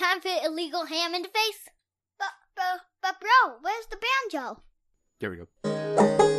[0.00, 1.68] time for illegal ham in the face.
[2.18, 3.98] But, but, but, bro, where's the
[4.30, 4.62] banjo?
[5.20, 6.29] There we go.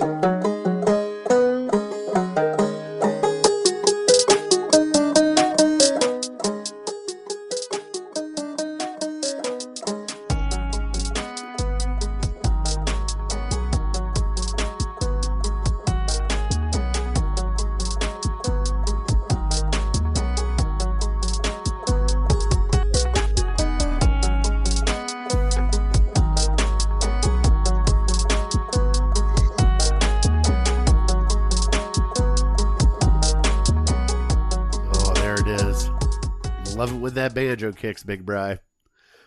[37.92, 38.58] Kicks, Big Bry.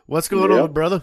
[0.07, 0.63] What's going Yep.
[0.63, 1.03] on, brother?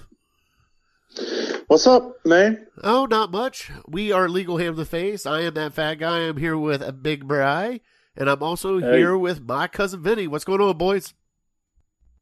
[1.67, 2.65] What's up, man?
[2.83, 3.69] Oh, not much.
[3.87, 5.27] We are Legal Ham the Face.
[5.27, 6.21] I am that fat guy.
[6.27, 7.81] I'm here with a Big Bry,
[8.17, 8.97] and I'm also Hey.
[8.97, 10.25] here with my cousin Vinny.
[10.27, 11.13] What's going on, boys?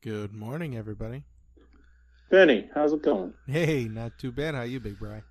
[0.01, 1.23] Good morning, everybody.
[2.29, 3.33] Benny, how's it going?
[3.47, 4.55] Hey, not too bad.
[4.55, 5.23] How you, big Bry?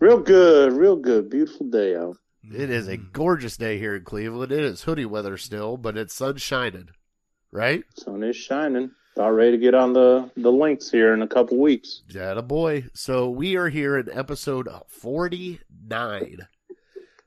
[0.00, 1.30] Real good, real good.
[1.30, 2.16] Beautiful day out.
[2.42, 3.12] It is a Mm.
[3.12, 4.50] gorgeous day here in Cleveland.
[4.52, 6.88] It is hoodie weather still, but it's sun shining,
[7.52, 7.82] right?
[7.96, 8.90] Sun is shining.
[9.16, 12.02] About ready to get on the the links here in a couple weeks.
[12.14, 12.84] A boy.
[12.94, 16.46] So we are here in episode 49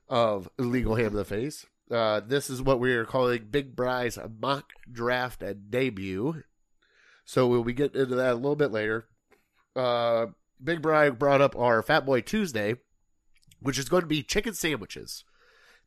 [0.08, 1.66] of Illegal Ham of the Face.
[1.90, 6.42] Uh, this is what we are calling Big Bry's mock draft and debut.
[7.26, 9.06] So we'll be getting into that a little bit later.
[9.76, 10.26] Uh,
[10.62, 12.76] Big Bry brought up our Fat Boy Tuesday,
[13.60, 15.24] which is going to be chicken sandwiches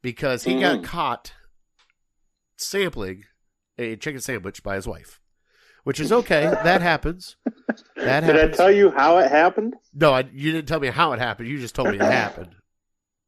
[0.04, 0.84] because he got Mm.
[0.84, 1.34] caught
[2.58, 3.24] sampling
[3.78, 5.20] a chicken sandwich by his wife,
[5.84, 6.44] which is okay.
[6.46, 7.36] that happens.
[7.96, 9.76] That Did I tell you how it happened?
[9.94, 11.50] No, I, you didn't tell me how it happened.
[11.50, 12.56] You just told me it happened.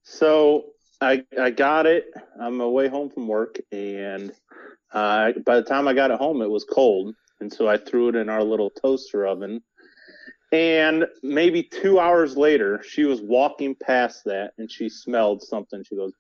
[0.04, 0.66] So
[1.02, 2.06] I I got it
[2.40, 4.32] on my way home from work, and
[4.94, 8.10] uh, by the time I got it home, it was cold, and so I threw
[8.10, 9.62] it in our little toaster oven.
[10.54, 15.84] And maybe two hours later, she was walking past that, and she smelled something.
[15.84, 16.14] She goes,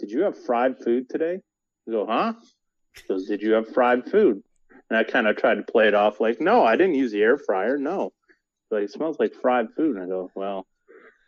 [0.00, 1.40] "Did you have fried food today?"
[1.86, 2.34] I go, "Huh?"
[2.98, 4.42] She goes, "Did you have fried food?"
[4.90, 7.22] And I kind of tried to play it off like, "No, I didn't use the
[7.22, 7.76] air fryer.
[7.78, 8.12] No."
[8.70, 9.96] But it smells like fried food.
[9.96, 10.66] And I go, "Well."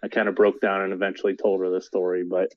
[0.03, 2.25] I kind of broke down and eventually told her the story.
[2.25, 2.55] But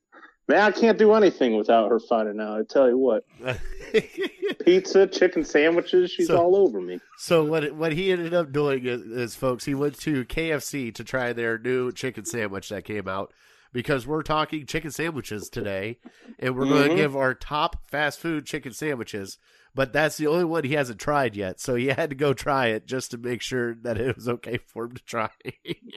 [0.48, 2.58] man, I can't do anything without her finding out.
[2.58, 3.26] I tell you what,
[4.66, 7.00] pizza, chicken sandwiches, she's So- all over me.
[7.18, 11.04] so what what he ended up doing is, is, folks, he went to KFC to
[11.04, 13.34] try their new chicken sandwich that came out
[13.74, 15.98] because we're talking chicken sandwiches today,
[16.40, 19.38] and we're going to give our top fast food chicken sandwiches.
[19.76, 22.68] But that's the only one he hasn't tried yet, so he had to go try
[22.68, 25.30] it just to make sure that it was okay for him to try.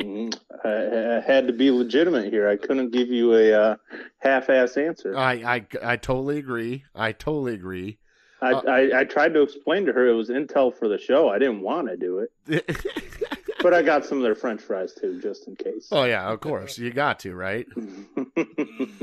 [0.00, 2.48] Mm, I, I had to be legitimate here.
[2.48, 3.76] I couldn't give you a uh,
[4.18, 5.14] half-ass answer.
[5.14, 6.84] I, I I totally agree.
[6.94, 7.98] I totally agree.
[8.40, 11.28] I, uh, I, I tried to explain to her it was intel for the show.
[11.28, 12.76] I didn't want to do it,
[13.66, 15.88] but I got some of their French fries too, just in case.
[15.90, 17.66] oh yeah, of course you got to right.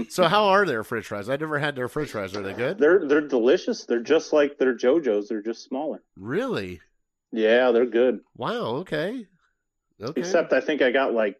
[0.10, 1.28] So how are their French fries?
[1.30, 2.36] I never had their French fries.
[2.36, 2.78] Are they good?
[2.78, 3.86] they're they're delicious.
[3.86, 5.28] They're just like their JoJo's.
[5.30, 6.02] They're just smaller.
[6.16, 6.82] Really?
[7.32, 8.20] Yeah, they're good.
[8.38, 8.78] Wow.
[8.84, 9.26] Okay.
[10.02, 10.20] Okay.
[10.22, 11.38] Except I think I got like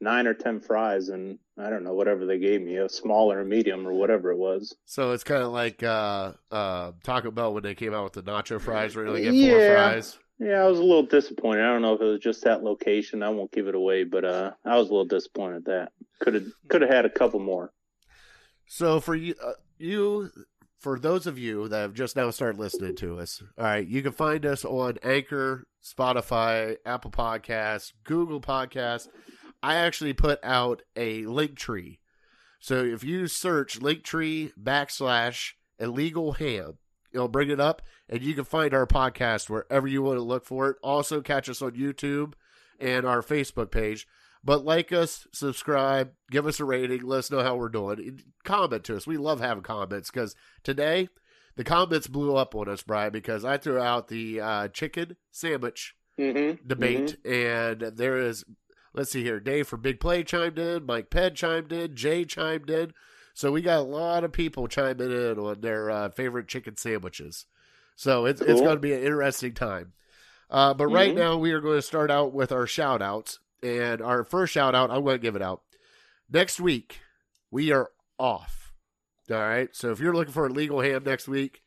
[0.00, 3.40] nine or ten fries, and I don't know whatever they gave me, a small or
[3.40, 4.74] a medium or whatever it was.
[4.84, 8.22] so it's kind of like uh, uh, Taco Bell when they came out with the
[8.22, 9.74] nacho fries, where you only get four Yeah.
[9.92, 10.18] fries.
[10.38, 11.62] Yeah, I was a little disappointed.
[11.62, 13.22] I don't know if it was just that location.
[13.22, 15.92] I won't give it away, but uh, I was a little disappointed at that.
[16.20, 17.72] Could have could have had a couple more.
[18.66, 20.30] So for you, uh, you,
[20.78, 24.02] for those of you that have just now started listening to us, all right, you
[24.02, 29.08] can find us on Anchor, Spotify, Apple Podcasts, Google Podcasts.
[29.62, 32.00] I actually put out a link tree.
[32.58, 36.78] So if you search Linktree backslash illegal ham,
[37.14, 40.44] it'll bring it up, and you can find our podcast wherever you want to look
[40.44, 40.76] for it.
[40.82, 42.34] Also, catch us on YouTube
[42.78, 44.06] and our Facebook page.
[44.42, 48.20] But like us, subscribe, give us a rating, let us know how we're doing.
[48.44, 49.06] Comment to us.
[49.06, 51.08] We love having comments because today
[51.56, 55.94] the comments blew up on us, Brian, because I threw out the uh, chicken sandwich
[56.16, 56.68] Mm-hmm.
[56.68, 58.44] debate, and there is,
[58.92, 62.70] let's see here, Dave from Big Play chimed in, Mike Ped chimed in, Jay chimed
[62.70, 62.92] in.
[63.34, 67.46] So we got a lot of people chiming in on their uh, favorite chicken sandwiches.
[67.96, 69.92] So it's it's going to be an interesting time.
[70.50, 71.16] Uh, but right Mhm.
[71.18, 73.40] now we are going to start out with our shout outs.
[73.62, 75.62] And our first shout out, I'm going to give it out.
[76.30, 77.00] Next week,
[77.50, 78.72] we are off.
[79.30, 79.74] All right.
[79.74, 81.62] So if you're looking for a legal ham next week,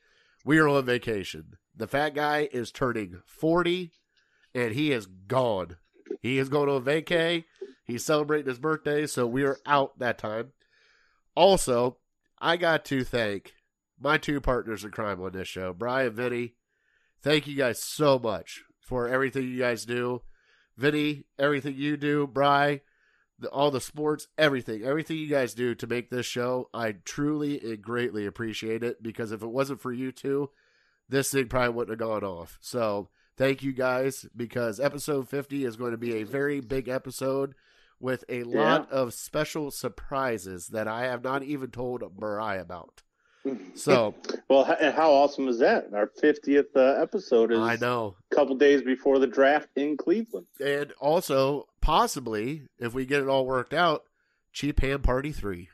[0.46, 1.58] we are on vacation.
[1.76, 3.92] The fat guy is turning 40
[4.54, 5.78] and he is gone.
[6.22, 7.46] He is going on vacay.
[7.84, 10.52] He's celebrating his birthday, so we are out that time.
[11.38, 11.98] Also,
[12.40, 13.54] I got to thank
[14.00, 16.56] my two partners in crime on this show, Brian Vinny.
[17.22, 20.24] Thank you guys so much for everything you guys do.
[20.78, 22.82] Vinny, everything you do, Bry,
[23.38, 26.72] the, all the sports, everything, everything you guys do to make this show.
[26.74, 30.50] I truly and greatly appreciate it because if it wasn't for you two,
[31.08, 32.58] this thing probably wouldn't have gone off.
[32.62, 37.54] So thank you guys because episode 50 is going to be a very big episode
[38.00, 43.02] with a lot of special surprises that I have not even told Mariah about.
[43.76, 44.14] So
[44.50, 45.94] well, and how awesome is that?
[45.94, 48.18] Our 50th uh, episode is I know.
[48.30, 50.48] a couple days before the draft in Cleveland.
[50.60, 54.04] And also, possibly, if we get it all worked out,
[54.52, 55.70] Cheap Ham Party 3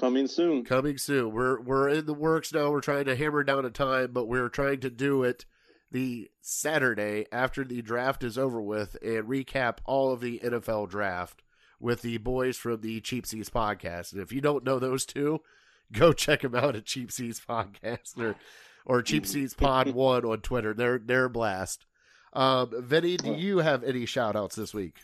[0.00, 0.64] Coming soon.
[0.64, 1.30] coming soon.
[1.32, 2.70] We're we're in the works now.
[2.72, 5.44] We're trying to hammer down a time, but we're trying to do it
[5.92, 11.42] the Saturday after the draft is over with and recap all of the NFL draft
[11.78, 14.12] with the boys from the Cheap Seats podcast.
[14.12, 15.40] And if you don't know those two,
[15.92, 18.36] go check them out at Cheap Seats podcast or
[18.84, 20.74] or Cheap Seats Pod One on Twitter.
[20.74, 21.84] They're they're a blast.
[22.32, 24.96] Um, Vinny, do you have any shout outs this week?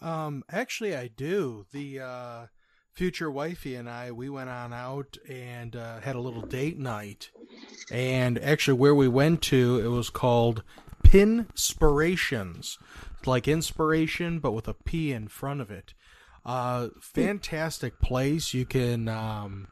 [0.00, 1.64] Um, actually, I do.
[1.72, 2.46] The uh,
[2.92, 7.30] future wifey and I, we went on out and uh, had a little date night.
[7.90, 10.62] And actually, where we went to, it was called
[11.02, 12.78] Pinspirations.
[13.18, 15.94] It's like inspiration, but with a P in front of it.
[16.44, 18.52] Uh, fantastic place.
[18.52, 19.68] You can, um,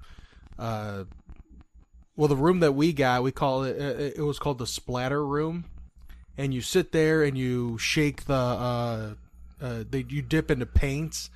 [0.58, 1.04] uh,
[2.16, 5.24] well, the room that we got, we call it, uh, it was called the splatter
[5.24, 5.64] room.
[6.36, 9.14] And you sit there and you shake the, uh,
[9.60, 11.30] uh, they, you dip into paints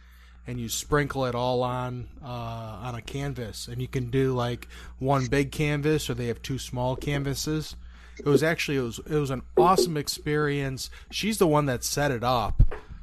[0.47, 3.69] and you sprinkle it all on uh, on a canvas.
[3.69, 4.69] And you can do like
[4.99, 7.77] one big canvas or they have two small canvases.
[8.19, 10.91] It was actually it was it was an awesome experience.
[11.11, 12.63] She's the one that set it up.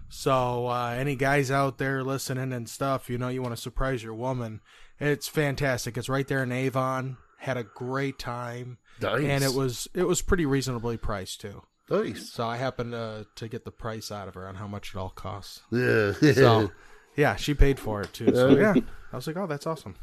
[0.10, 4.04] So uh, any guys out there listening and stuff you know you want to surprise
[4.04, 4.62] your woman.
[5.00, 5.98] It's fantastic.
[5.98, 7.18] It's right there in avon.
[7.38, 8.78] Had a great time.
[9.02, 9.24] Nice.
[9.24, 11.64] and it was it was pretty reasonably priced too.
[11.90, 12.32] Nice.
[12.32, 14.98] so I happened to to get the price out of her on how much it
[14.98, 15.62] all costs.
[15.72, 16.14] Yeah.
[16.34, 16.72] So
[17.16, 18.34] yeah, she paid for it too.
[18.34, 18.74] So yeah,
[19.12, 19.96] I was like, oh, that's awesome.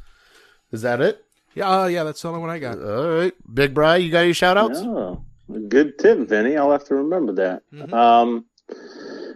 [0.73, 1.25] Is that it?
[1.55, 2.79] Yeah, uh, yeah, that's the only one I got.
[2.79, 3.33] All right.
[3.53, 4.81] Big Bry, you got any shout outs?
[4.83, 5.25] Oh,
[5.69, 6.57] good tip, Vinny.
[6.57, 7.63] I'll have to remember that.
[7.73, 7.93] Mhm.
[7.93, 8.45] Um,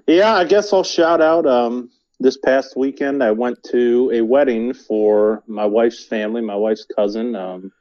[0.06, 1.46] yeah, I guess I'll shout out.
[1.46, 1.90] Um,
[2.20, 7.34] this past weekend, I went to a wedding for my wife's family, my wife's cousin,
[7.34, 7.72] um,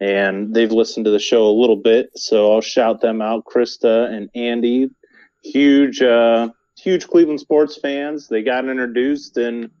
[0.00, 3.44] and they've listened to the show a little bit, so I'll shout them out.
[3.44, 4.90] Krista and Andy,
[5.44, 6.48] huge, uh,
[6.86, 8.28] huge Cleveland sports fans.
[8.28, 9.72] They got introduced in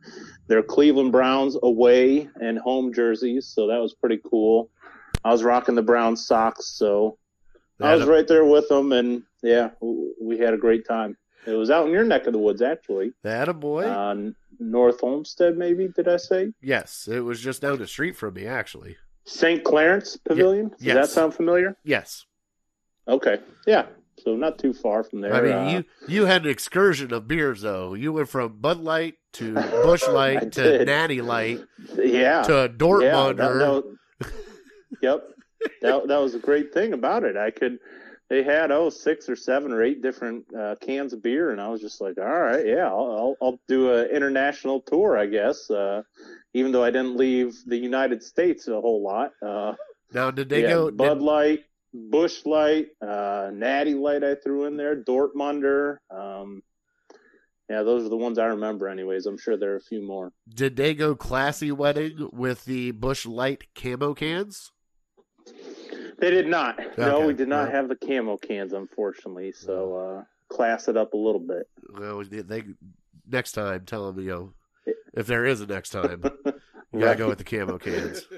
[0.48, 4.70] their Cleveland Browns away and home jerseys, so that was pretty cool.
[5.24, 7.16] I was rocking the Brown socks, so
[7.80, 11.16] I was right there with them, and yeah, we had a great time.
[11.46, 13.12] It was out in your neck of the woods, actually.
[13.22, 13.84] That a boy.
[13.84, 16.52] Uh, North Olmsted, maybe, did I say?
[16.60, 18.96] yes, it was just down the street from me, actually.
[19.26, 19.62] St.
[19.62, 20.70] Clarence Pavilion?
[20.70, 20.96] Does yes.
[20.96, 21.76] that sound familiar?
[21.84, 22.24] Yes.
[23.06, 23.38] Okay.
[23.64, 23.86] Yeah.
[24.22, 25.34] So not too far from there.
[25.34, 27.94] I mean, Uh, you you had an excursion of beers, though.
[27.94, 30.86] You went from Bud Light to Busch Light to did.
[30.86, 31.60] Natty Light
[31.96, 32.42] yeah.
[32.42, 33.36] to yeah, that- Dortmunder.
[33.36, 33.84] that
[34.20, 34.32] was-
[35.02, 35.28] yep.
[35.82, 37.36] That, that was a great thing about it.
[37.36, 37.78] I could,
[38.30, 41.50] they had, oh, six or seven or eight different uh, cans of beer.
[41.50, 45.18] And I was just like, all right, yeah, I'll, I'll, I'll do an international tour,
[45.18, 45.68] I guess.
[45.70, 46.02] Uh,
[46.54, 49.32] even though I didn't leave the United States a whole lot.
[49.44, 49.74] Uh,
[50.12, 50.90] now, did they go?
[50.90, 55.98] Bud Did, Light, Busch Light, uh, Natty Light I threw in there, Dortmunder.
[56.10, 56.62] Um,
[57.68, 59.26] yeah, those are the ones I remember anyways.
[59.26, 60.32] I'm sure there are a few more.
[60.48, 64.70] did they go classy wedding with the Busch Light camo cans?
[66.18, 66.78] They did not.
[66.96, 67.72] No, we did not well.
[67.72, 69.52] have the camo cans, unfortunately.
[69.52, 71.68] So uh, class it up a little bit.
[71.98, 72.62] Well, they, they
[73.28, 74.52] next time tell them you know
[75.14, 76.22] if there is a next time,
[76.92, 78.26] you gotta go with the camo cans.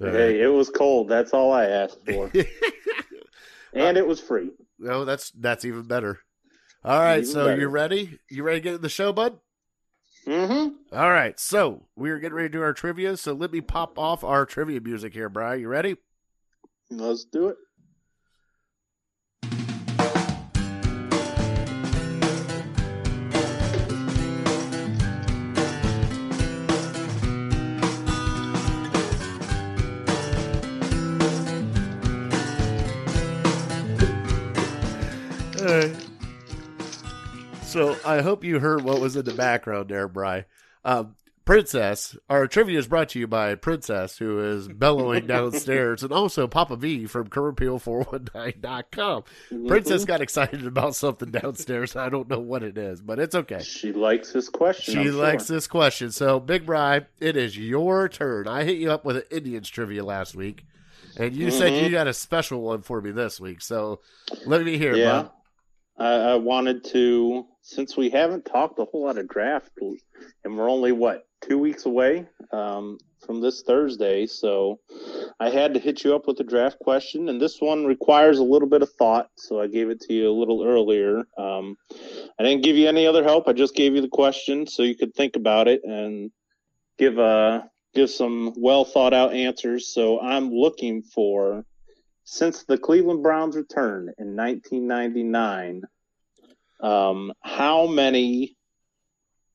[0.00, 1.08] Hey, it was cold.
[1.08, 2.30] That's all I asked for,
[3.72, 4.50] and it was free.
[4.78, 6.18] no, that's that's even better.
[6.84, 7.60] All right, Even so better.
[7.60, 8.18] you ready?
[8.30, 9.38] You ready to get in the show, bud?
[10.26, 10.96] Mm-hmm.
[10.96, 13.16] All right, so we're getting ready to do our trivia.
[13.16, 15.60] So let me pop off our trivia music here, Brian.
[15.60, 15.96] You ready?
[16.90, 17.56] Let's do it.
[37.74, 40.44] So I hope you heard what was in the background there, Bry.
[40.84, 46.12] Um, Princess, our trivia is brought to you by Princess, who is bellowing downstairs, and
[46.12, 49.24] also Papa V from CurrentPeel419.com.
[49.66, 51.96] Princess got excited about something downstairs.
[51.96, 53.60] I don't know what it is, but it's okay.
[53.62, 54.94] She likes this question.
[54.94, 55.14] She I'm sure.
[55.22, 56.12] likes this question.
[56.12, 58.46] So, Big Bry, it is your turn.
[58.46, 60.64] I hit you up with an Indians trivia last week.
[61.18, 61.82] And you said Mhm.
[61.82, 64.00] you got a special one for me this week, so
[64.46, 65.22] let me hear, yeah.
[65.22, 65.30] bud.
[65.96, 69.70] I, I wanted to, since we haven't talked a whole lot of draft,
[70.44, 74.80] and we're only what two weeks away um, from this Thursday, so
[75.40, 78.44] I had to hit you up with a draft question, and this one requires a
[78.44, 81.24] little bit of thought, so I gave it to you a little earlier.
[81.38, 81.76] Um,
[82.38, 84.94] I didn't give you any other help; I just gave you the question so you
[84.94, 86.30] could think about it and
[86.98, 89.88] give a give some well thought out answers.
[89.88, 91.64] So I'm looking for
[92.24, 95.82] since the Cleveland Browns return in 1999,
[96.80, 98.56] um, how many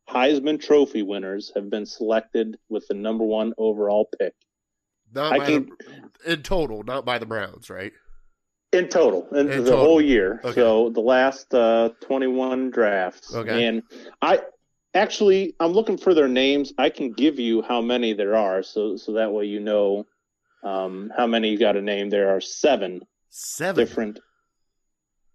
[0.10, 4.34] Heisman Trophy winners have been selected with the number one overall pick
[5.14, 5.70] Not I by can-
[6.26, 7.94] the, in total, not by the Browns, right?
[8.72, 9.80] in total, in, In the total.
[9.80, 10.40] whole year?
[10.44, 10.54] Okay.
[10.54, 13.34] So the last uh, 21 drafts.
[13.34, 13.66] Okay.
[13.66, 13.82] And
[14.22, 14.42] I
[14.94, 16.72] actually, I'm looking for their names.
[16.78, 20.06] I can give you how many there are, so so that way you know
[20.64, 22.12] um, how many you got to name.
[22.12, 23.84] There are seven Seven.
[23.84, 24.20] different.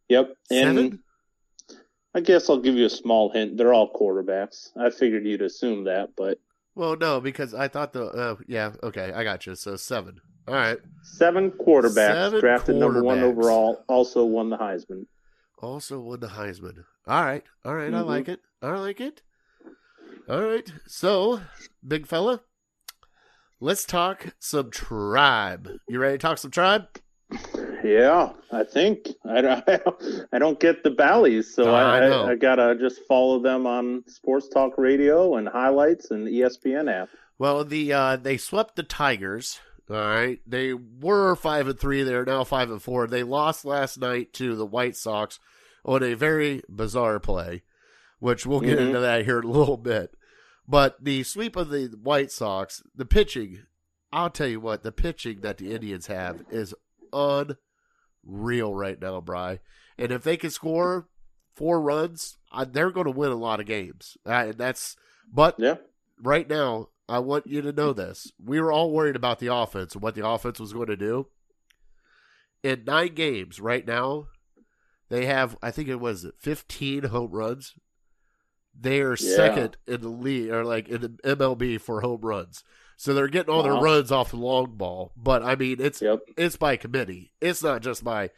[0.09, 0.37] Yep.
[0.53, 1.03] And Seven?
[2.14, 3.56] I guess I'll give you a small hint.
[3.56, 4.71] They're all quarterbacks.
[4.76, 6.38] I figured you'd assume that, but
[6.75, 9.54] Well, no, because I thought the uh, yeah, okay, I got you.
[9.56, 10.21] So seven.
[10.47, 10.78] All right.
[11.02, 15.06] seven quarterbacks Seven drafted number one overall also won the Heisman.
[15.59, 16.85] Also won the Heisman.
[17.06, 18.06] All right, all right, I Mhm.
[18.06, 18.40] like it.
[18.62, 19.23] I like it.
[20.28, 21.40] All right, so
[21.87, 22.42] big fella,
[23.61, 25.68] let's talk some tribe.
[25.88, 26.87] You ready to talk some tribe?
[27.85, 29.69] Yeah, I think I, don't-
[30.33, 32.09] I don't get the Bally's, so No, I, I.
[32.09, 37.11] I, I gotta just follow them on Sports Talk Radio and highlights and ESPN app.
[37.38, 39.61] Well, the uh, they swept the Tigers.
[39.91, 42.03] All right, they were five and three.
[42.05, 43.07] They're now five and four.
[43.07, 45.38] They lost last night to the White Sox
[45.85, 47.64] on a very bizarre play,
[48.19, 48.87] which we'll get Mhm.
[48.87, 50.14] into that here in a little bit.
[50.67, 53.64] But the sweep of the White Sox, the pitching,
[54.11, 56.73] I'll tell you what, the pitching that the Indians have is
[58.26, 59.61] unreal right now, Bry.
[59.99, 61.09] And if they can score
[61.54, 64.16] four runs, uh, they're going to win a lot of games.
[64.26, 64.97] Uh, and that's,
[65.33, 65.76] but Yeah,
[66.21, 68.33] right now, I want you to know this.
[68.43, 71.28] We were all worried about the offense and what the offense was going to do.
[72.62, 74.28] In nine games right now,
[75.11, 77.75] they have, I think it was 15 home runs.
[78.78, 79.37] They are Yeah.
[79.37, 82.64] second in the league, or like in the MLB for home runs.
[83.04, 85.12] So they're getting all their runs off the long ball.
[85.14, 86.20] But I mean, it's yep.
[86.38, 87.32] it's by committee.
[87.38, 88.30] It's not just by.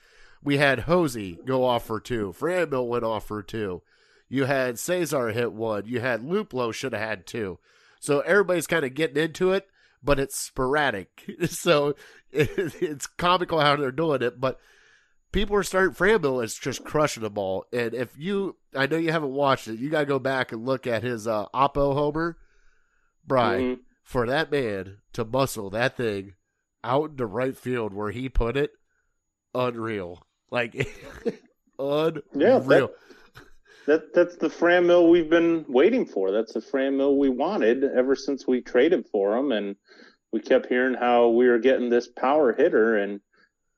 [0.43, 2.35] We had Jose go off for two.
[2.37, 3.83] Franmil went off for two.
[4.29, 5.85] You had Cesar hit one.
[5.87, 7.61] You had Luplow should have had two.
[8.01, 9.69] So everybody's kind of getting into it,
[10.03, 11.25] but it's sporadic.
[11.47, 11.95] so
[12.33, 12.51] it,
[12.83, 14.59] it's comical how they're doing it, but
[15.31, 15.95] people are starting.
[15.95, 17.67] Franmil is just crushing the ball.
[17.73, 20.67] And if you, I know you haven't watched it, you got to go back and
[20.67, 22.37] look at his uh, Oppo Homer.
[23.27, 23.81] Brian, Mhm.
[24.07, 26.35] For that man to muscle that thing
[26.85, 28.71] out into right field where he put it,
[29.53, 30.25] unreal.
[30.51, 30.75] Like
[31.79, 32.23] unreal.
[32.35, 32.95] Yeah, that-
[33.87, 36.31] That that's the Franmil we've been waiting for.
[36.31, 39.75] That's the Franmil we wanted ever since we traded for him, and
[40.33, 43.21] we kept hearing how we were getting this power hitter, and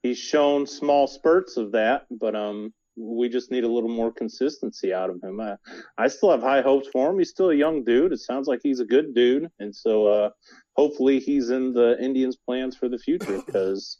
[0.02, 4.92] he's shown small spurts of that, but um, we just need a little more consistency
[4.92, 5.40] out of him.
[5.40, 5.56] I,
[5.96, 7.18] I still have high hopes for him.
[7.18, 8.12] He's still a young dude.
[8.12, 10.30] It sounds like he's a good dude, and so uh,
[10.74, 13.98] hopefully he's in the Indians' plans for the future because,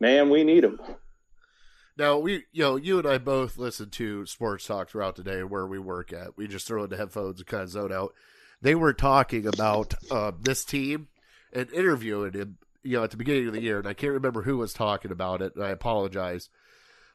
[0.00, 0.80] man, we need him.
[1.98, 5.42] Now we, you know, you and I both listen to sports talk throughout the day
[5.42, 6.36] where we work at.
[6.36, 8.14] We just throw in the headphones and kind of zone out.
[8.62, 11.08] They were talking about uh, this team
[11.52, 14.42] and interviewing him, you know, at the beginning of the year, and I can't remember
[14.42, 16.48] who was talking about it, and I apologize.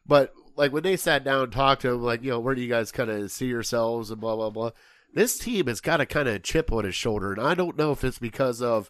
[0.06, 2.62] But like when they sat down and talked to him, like, you know, where do
[2.62, 4.72] you guys kind of see yourselves and blah blah blah.
[5.14, 7.92] This team has got a kind of chip on his shoulder, and I don't know
[7.92, 8.90] if it's because of,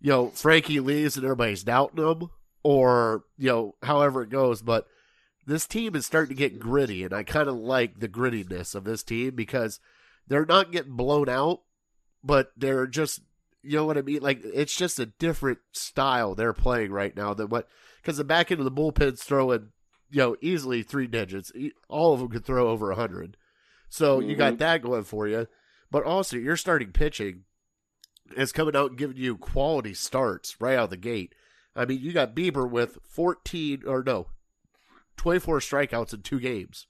[0.00, 2.30] you know, Frankie leaves and everybody's doubting him,
[2.62, 4.86] or you know, however it goes, but
[5.46, 8.84] this team is starting to get gritty, and I kind of like the grittiness of
[8.84, 9.80] this team because
[10.28, 11.62] they're not getting blown out,
[12.22, 13.20] but they're just,
[13.62, 14.22] you know what I mean?
[14.22, 17.68] Like it's just a different style they're playing right now than what
[18.00, 19.68] because the back end of the bullpen's throwing,
[20.12, 21.50] you know, easily three digits.
[21.88, 23.36] All of them could throw over a hundred,
[23.88, 24.58] so you got Mhm.
[24.58, 25.48] that going for you.
[25.90, 27.44] But also, you're starting pitching
[28.36, 31.34] is coming out and giving you quality starts right out of the gate.
[31.74, 34.28] I mean, you got Bieber with 14 or no,
[35.16, 36.86] 24 strikeouts in two games.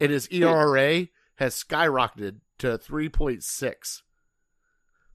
[0.00, 4.02] And his ERA has skyrocketed to 3.6.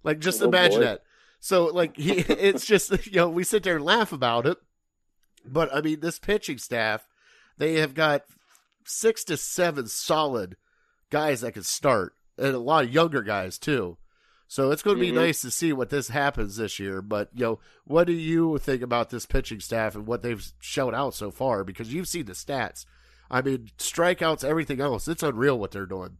[0.04, 0.86] Like, just Oh, imagine boy.
[0.86, 1.04] that.
[1.40, 4.58] So, like, he, it's just, you know, we sit there and laugh about it.
[5.46, 7.08] But, I mean, this pitching staff,
[7.58, 8.24] they have got
[8.86, 10.55] six to seven solid
[11.10, 13.98] guys that can start, and a lot of younger guys, too.
[14.48, 15.15] So it's going to be Mhm.
[15.15, 17.01] nice to see what this happens this year.
[17.01, 20.93] But you know, what do you think about this pitching staff and what they've showed
[20.93, 21.63] out so far?
[21.63, 22.86] Because you've seen the stats.
[23.29, 25.08] I mean, strikeouts, everything else.
[25.08, 26.17] It's unreal what they're doing.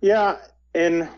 [0.00, 0.38] Yeah,
[0.74, 1.08] and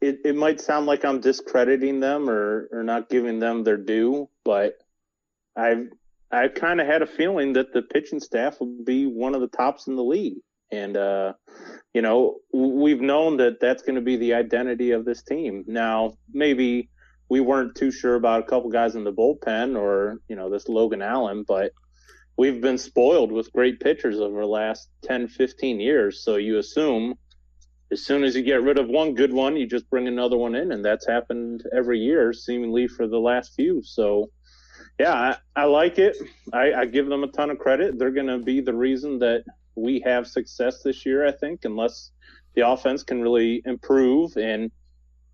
[0.00, 4.30] it, it might sound like I'm discrediting them or, or not giving them their due,
[4.44, 4.78] but
[5.56, 5.88] I've
[6.32, 9.48] I kind of had a feeling that the pitching staff would be one of the
[9.48, 10.38] tops in the league,
[10.70, 11.32] and uh,
[11.92, 15.64] you know we've known that that's going to be the identity of this team.
[15.66, 16.88] Now maybe
[17.28, 20.68] we weren't too sure about a couple guys in the bullpen or you know this
[20.68, 21.72] Logan Allen, but
[22.36, 26.24] we've been spoiled with great pitchers over the last 10, 15 years.
[26.24, 27.14] So you assume
[27.92, 30.54] as soon as you get rid of one good one, you just bring another one
[30.54, 33.82] in, and that's happened every year, seemingly for the last few.
[33.82, 34.30] So,
[35.00, 35.14] yeah,
[35.56, 36.18] I, I like it.
[36.52, 37.98] I, I give them a ton of credit.
[37.98, 42.10] They're going to be the reason that we have success this year, I think, unless
[42.54, 44.36] the offense can really improve.
[44.36, 44.70] And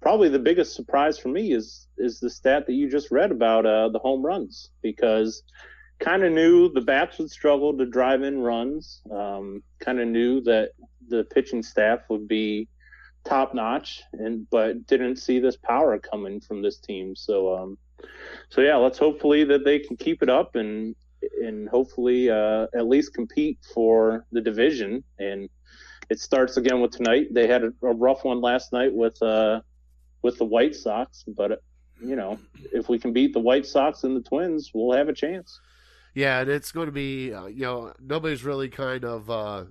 [0.00, 3.66] probably the biggest surprise for me is is the stat that you just read about
[3.66, 5.42] uh, the home runs, because
[5.98, 9.02] kind of knew the bats would struggle to drive in runs.
[9.10, 10.70] Um, kind of knew that
[11.08, 12.68] the pitching staff would be
[13.24, 17.16] top notch, and but didn't see this power coming from this team.
[17.16, 17.78] So, um,
[18.48, 20.94] so yeah, let's hopefully that they can keep it up and
[21.42, 25.02] and hopefully uh, at least compete for the division.
[25.18, 25.48] And
[26.08, 27.28] it starts again with tonight.
[27.32, 29.60] They had a, a rough one last night with uh,
[30.22, 31.62] with the White Sox, but
[32.00, 32.38] you know
[32.72, 35.60] if we can beat the White Sox and the Twins, we'll have a chance.
[36.14, 39.64] Yeah, and it's going to be, uh, you know, nobody's really kind of uh,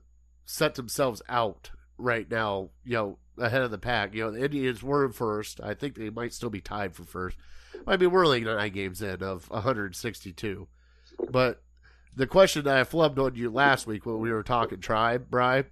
[0.46, 4.14] set themselves out right now, you know, ahead of the pack.
[4.14, 5.60] You know, the Indians were in first.
[5.60, 7.38] I think they might still be tied for first.
[7.88, 10.68] I mean, we're only nine games in of 162.
[11.30, 11.62] But
[12.16, 15.66] the question that I flubbed on you last week when we were talking tribe, Bry,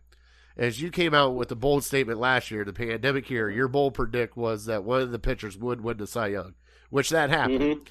[0.58, 3.94] as you came out with a bold statement last year, the pandemic year, your bold
[3.94, 6.54] predict was that one of the pitchers would win the Cy Young,
[6.90, 7.60] which that happened.
[7.60, 7.88] Mhm.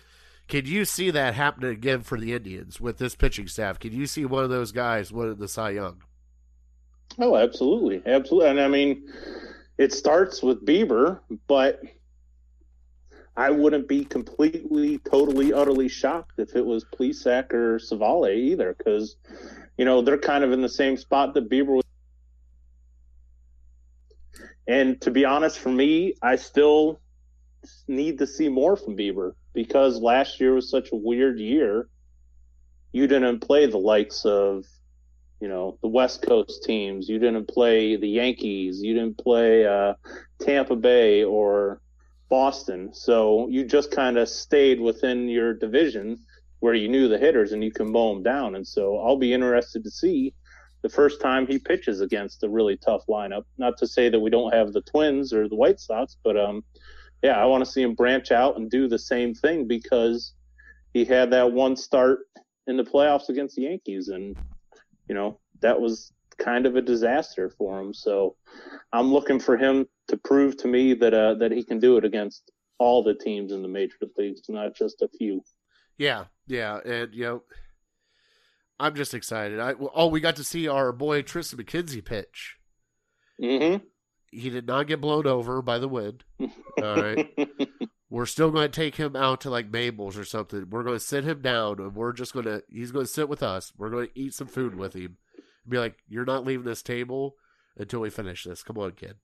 [0.48, 3.78] Can you see that happening again for the Indians with this pitching staff?
[3.78, 6.02] Can you see one of those guys winning the Cy Young?
[7.18, 8.50] Oh, absolutely, absolutely.
[8.50, 9.10] And I mean,
[9.78, 11.82] it starts with Bieber, but
[13.36, 19.16] I wouldn't be completely, totally, utterly shocked if it was Plesac or Civale either, because
[19.78, 21.84] you know they're kind of in the same spot that Bieber was.
[24.68, 27.00] And to be honest, for me, I still
[27.88, 31.88] need to see more from Bieber because last year was such a weird year.
[32.92, 34.64] You didn't play the likes of
[35.40, 37.08] you know the West Coast teams.
[37.08, 38.80] You didn't play the Yankees.
[38.80, 39.94] You didn't play uh,
[40.40, 41.81] Tampa Bay or
[42.32, 42.94] Boston.
[42.94, 46.18] So you just kind of stayed within your division
[46.60, 48.54] where you knew the hitters and you can mow them down.
[48.54, 50.32] And so I'll be interested to see
[50.80, 53.42] the first time he pitches against a really tough lineup.
[53.58, 56.64] Not to say that we don't have the Twins or the White Sox, but um,
[57.22, 60.32] yeah, I want to see him branch out and do the same thing because
[60.94, 62.20] he had that one start
[62.66, 64.34] in the playoffs against the Yankees and
[65.06, 66.10] you know, that was
[66.42, 67.94] kind of a disaster for him.
[67.94, 68.36] So
[68.92, 72.04] I'm looking for him to prove to me that uh, that he can do it
[72.04, 75.42] against all the teams in the major leagues, not just a few.
[75.98, 77.42] Yeah, yeah, and you know,
[78.80, 79.60] I'm just excited.
[79.60, 82.56] I oh, we got to see our boy Triston McKenzie pitch.
[83.40, 83.84] Mm-hmm.
[84.30, 86.24] He did not get blown over by the wind.
[86.40, 86.48] All
[86.96, 87.28] right.
[88.08, 90.68] We're still going to take him out to like Mabel's or something.
[90.70, 93.28] We're going to sit him down and we're just going to, he's going to sit
[93.28, 93.72] with us.
[93.76, 95.16] We're going to eat some food with him.
[95.68, 97.36] Be like, you're not leaving this table
[97.76, 98.62] until we finish this.
[98.62, 99.14] Come on, kid.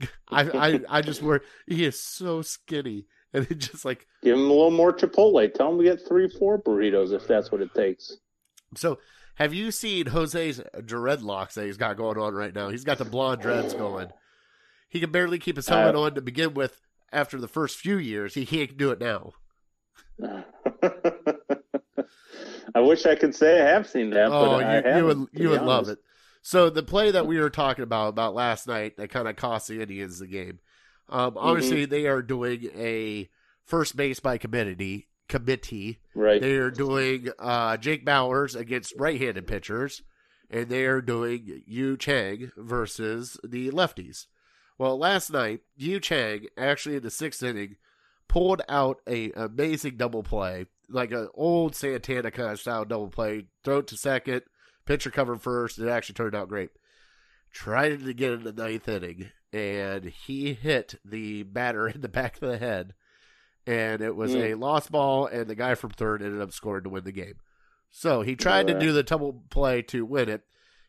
[0.28, 3.06] I, I, I just were, he is so skinny.
[3.32, 5.52] And it just like, Give him a little more Chipotle.
[5.54, 8.12] Tell him to get three, four burritos if that's what it takes.
[8.76, 8.98] so
[9.36, 12.68] have you seen Jose's dreadlocks that he's got going on right now?
[12.68, 14.10] He's got the blonde dreads going.
[14.88, 16.80] He can barely keep his helmet Uh, on to begin with
[17.12, 18.34] after the first few years.
[18.34, 19.32] He can't do it now.
[22.74, 25.28] I wish I could say I have seen that, Oh, but I you, you would
[25.32, 25.98] you would love it.
[26.42, 29.68] So the play that we were talking about about last night that kind of cost
[29.68, 30.58] the Indians the game.
[31.08, 31.38] Um, Mm-hmm.
[31.38, 33.28] obviously, they are doing a
[33.64, 35.08] first base by committee.
[35.28, 36.00] Committee.
[36.14, 36.40] Right.
[36.40, 40.02] They are doing uh, Jake Bauers against right-handed pitchers,
[40.50, 44.26] and they are doing Yu Chang versus the lefties.
[44.76, 47.76] Well, last night, Yu Chang actually in the sixth inning
[48.28, 53.46] pulled out a amazing double play, like an old Santana kind of style double play.
[53.64, 54.42] Throw it to second,
[54.86, 55.78] pitcher covered first.
[55.78, 56.70] It actually turned out great.
[57.52, 62.34] Tried it again in the ninth inning, and he hit the batter in the back
[62.42, 62.94] of the head,
[63.66, 64.52] and it was Mm.
[64.52, 67.34] a lost ball, and the guy from third ended up scoring to win the game.
[67.90, 70.42] So he tried to do the double play to win it,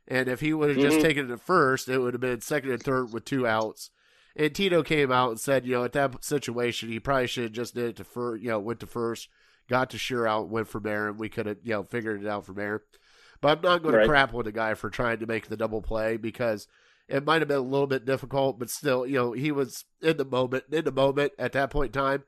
[0.08, 1.02] and if he would have just Mhm.
[1.04, 3.92] taken it at first, it would have been second and third with two outs,
[4.38, 7.52] And Tito came out and said, you know, at that situation, he probably should have
[7.54, 9.30] just did it to first, you know, went to first,
[9.70, 12.28] got to sure out, went from there, and we could have, you know, figured it
[12.28, 12.84] out from there.
[13.42, 14.04] But I'm not going Right.
[14.04, 16.68] to crap with the guy for trying to make the double play because
[17.08, 20.18] it might have been a little bit difficult, but still, you know, he was in
[20.18, 22.24] the moment, in the moment at that point in time,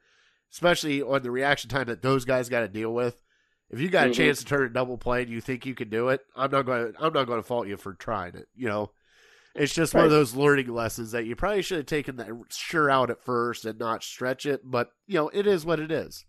[0.52, 3.21] especially on the reaction time that those guys got to deal with.
[3.69, 4.13] If you got a Mhm.
[4.15, 6.65] chance to turn a double play and you think you can do it, I'm not
[6.65, 6.93] going.
[6.93, 8.47] to I'm not going to fault you for trying it.
[8.56, 8.91] You know,
[9.56, 12.89] it's just one of those learning lessons that you probably should have taken that sure
[12.89, 14.62] out at first and not stretch it.
[14.63, 16.23] But you know, it is what it is.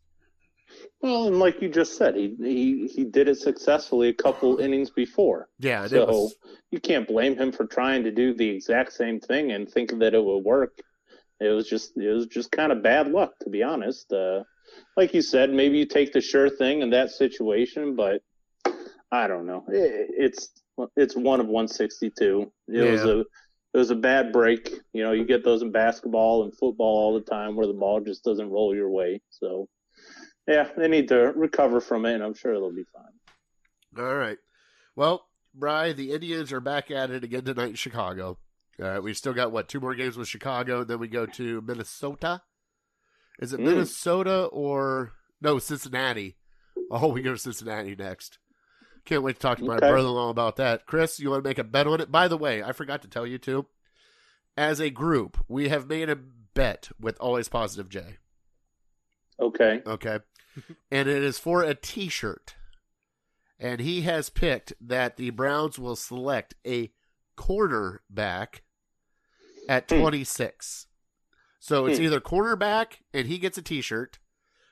[1.00, 4.90] Well, and like you just said, he he he did it successfully a couple innings
[4.90, 5.48] before.
[5.58, 6.36] Yeah, So was.
[6.70, 10.14] you can't blame him for trying to do the exact same thing and thinking that
[10.14, 10.80] it would work.
[11.40, 14.12] It was just it was just kind of bad luck, to be honest.
[14.12, 14.42] Uh,
[14.96, 18.22] like you said, maybe you take the sure thing in that situation, but
[19.10, 19.64] I don't know.
[19.68, 20.50] It, it's
[20.96, 22.52] it's one of 162.
[22.68, 24.70] It was a it was a bad break.
[24.92, 28.00] You know, you get those in basketball and football all the time where the ball
[28.00, 29.20] just doesn't roll your way.
[29.30, 29.68] So
[30.48, 34.02] yeah, they need to recover from it, and I'm sure they'll be fine.
[34.04, 34.38] All right.
[34.96, 38.38] Well, Bry, the Indians are back at it again tonight in Chicago.
[38.80, 41.26] All right, we've still got what two more games with Chicago, and then we go
[41.26, 42.42] to Minnesota.
[43.40, 43.64] Is it Mm.
[43.66, 46.36] Minnesota or no Cincinnati?
[46.90, 48.38] Oh, we go to Cincinnati next.
[49.04, 49.88] Can't wait to talk to my Okay.
[49.88, 50.86] brother-in-law about that.
[50.86, 52.10] Chris, you want to make a bet on it?
[52.12, 53.66] By the way, I forgot to tell you too.
[54.56, 58.18] As a group, we have made a bet with Always Positive J.
[59.40, 59.82] Okay.
[59.86, 60.18] Okay.
[60.90, 62.54] And it is for a t shirt.
[63.58, 66.92] And he has picked that the Browns will select a
[67.36, 68.60] cornerback
[69.68, 69.98] at Hmm.
[69.98, 70.86] 26.
[71.58, 72.04] So it's Hmm.
[72.04, 74.18] either cornerback and he gets a t shirt,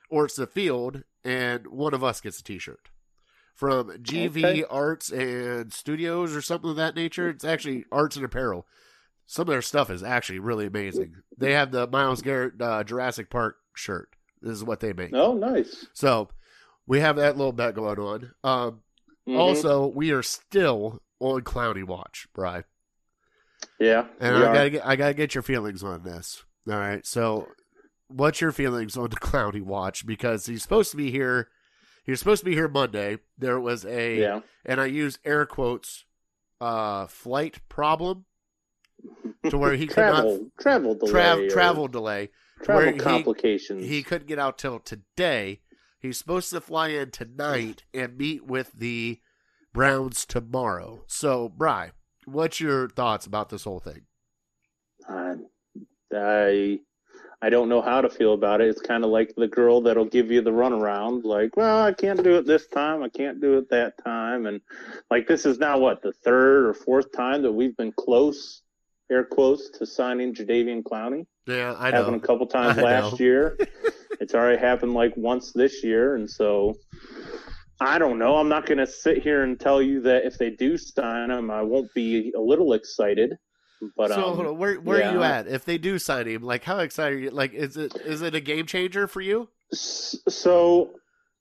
[0.09, 2.89] or it's the field and one of us gets a t shirt.
[3.53, 4.63] From GV Okay.
[4.69, 7.29] Arts and Studios or something of that nature.
[7.29, 8.67] It's actually Arts and Apparel.
[9.25, 11.15] Some of their stuff is actually really amazing.
[11.37, 14.15] They have the Myles Garrett uh, Jurassic Park shirt.
[14.41, 15.13] This is what they make.
[15.13, 15.87] Oh, nice.
[15.93, 16.29] So
[16.85, 18.31] we have that little bet going on.
[18.43, 18.81] Um,
[19.27, 19.37] Mhm.
[19.37, 22.63] Also, we are still on Clowney Watch, Bry.
[23.79, 24.07] yeah.
[24.19, 24.53] And I are.
[24.53, 26.43] gotta get I gotta get your feelings on this.
[26.69, 27.05] All right.
[27.05, 27.47] So
[28.07, 30.05] what's your feelings on the Clowney Watch?
[30.05, 31.49] Because he's supposed to be here
[32.05, 33.17] he was supposed to be here Monday.
[33.37, 34.39] There was a yeah.
[34.65, 36.05] and I use air quotes
[36.61, 38.25] uh flight problem
[39.49, 42.29] to where he could not- travel travel delay travel or travel delay.
[42.63, 43.85] Travel he- complications.
[43.85, 45.61] He couldn't get out till today.
[45.99, 49.19] He's supposed to fly in tonight and meet with the
[49.73, 51.03] Browns tomorrow.
[51.07, 51.91] So, Bry,
[52.25, 54.01] what's your thoughts about this whole thing?
[55.07, 55.35] Uh,
[56.13, 56.79] I
[57.41, 58.69] I don't know how to feel about it.
[58.69, 62.23] It's kind of like the girl that'll give you the runaround, like, well, I can't
[62.23, 64.59] do it this time, I can't do it that time, and
[65.11, 68.63] like this is now what the third or fourth time that we've been close,
[69.11, 71.27] air quotes, to signing Jadeveon Clowney.
[71.47, 73.25] Yeah, I happened a couple times I last know.
[73.25, 73.57] year.
[74.19, 76.75] it's already happened like once this year, and so
[77.79, 78.37] I don't know.
[78.37, 81.51] I'm not going to sit here and tell you that if they do sign him,
[81.51, 83.37] I won't be a little excited.
[83.95, 85.47] But so, um, hold on, where where are you at?
[85.47, 87.29] If they do sign him, like how excited are you?
[87.29, 89.49] Like, is it is it a game changer for you?
[89.71, 90.95] So,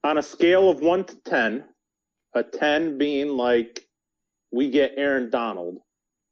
[0.05, 1.65] on a scale of one to ten,
[2.35, 3.87] a ten being like
[4.53, 5.79] we get Aaron Donald,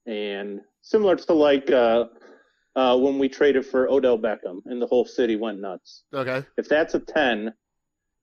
[0.07, 2.05] and similar to like uh,
[2.77, 6.05] uh, when we traded for Odell Beckham, and the whole city went nuts.
[6.13, 7.53] Okay, If that's a ten,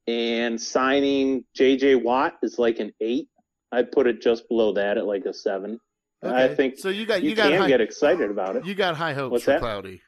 [0.08, 1.96] and signing J.J.
[1.96, 3.30] Watt is like an eight,
[3.72, 5.80] I'd put it just below that at like a seven.
[6.24, 6.52] Okay.
[6.52, 6.90] I think so.
[6.90, 8.66] You got You, you, got can high, get excited about it.
[8.66, 9.60] you got high hopes What's for that?
[9.60, 10.02] Cloudy.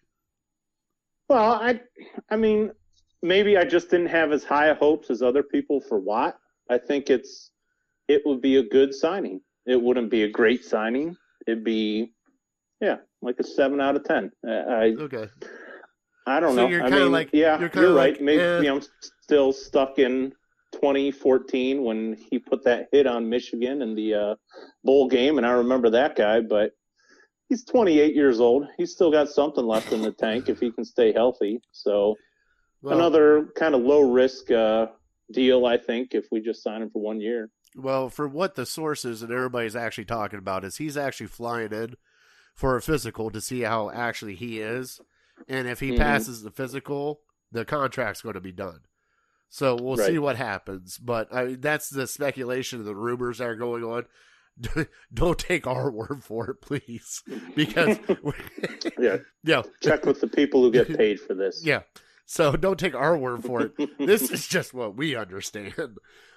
[1.29, 1.79] Well, I,
[2.29, 2.71] I mean,
[3.21, 6.37] maybe I just didn't have as high hopes as other people for Watt.
[6.69, 7.49] I think it's,
[8.07, 9.41] it would be a good signing.
[9.65, 11.15] It wouldn't be a great signing.
[11.47, 12.11] It'd be,
[12.81, 14.31] yeah, like a seven out of ten.
[14.45, 15.27] I, Okay,
[16.27, 16.67] I don't So know.
[16.67, 18.13] you're I kinda mean, like- yeah, you're you're, right.
[18.13, 18.71] like, Maybe eh.
[18.71, 18.81] I'm
[19.21, 20.33] still stuck in
[20.73, 24.35] 2014 when he put that hit on Michigan in the uh,
[24.83, 26.41] bowl game, and I remember that guy.
[26.41, 26.71] But
[27.49, 28.65] he's 28 years old.
[28.77, 31.61] He's still got something left in the tank if he can stay healthy.
[31.71, 32.15] So
[32.81, 34.87] well, another kind of low risk uh,
[35.31, 37.49] deal, I think, if we just sign him for one year.
[37.75, 41.95] Well, for what the sources and everybody's actually talking about is he's actually flying in
[42.53, 44.99] for a physical to see how actually he is,
[45.47, 45.97] and if he Mhm.
[45.97, 48.81] passes the physical, the contract's going to be done.
[49.49, 50.97] So we'll see what happens.
[50.97, 54.05] But I mean, that's the speculation the rumors that are going on.
[55.13, 57.23] Don't take our word for it, please,
[57.55, 57.99] because
[58.99, 61.63] Yeah, yeah, check with the people who get paid for this.
[61.65, 61.81] yeah.
[62.25, 63.89] So don't take our word for it.
[63.99, 65.73] This is just what we understand.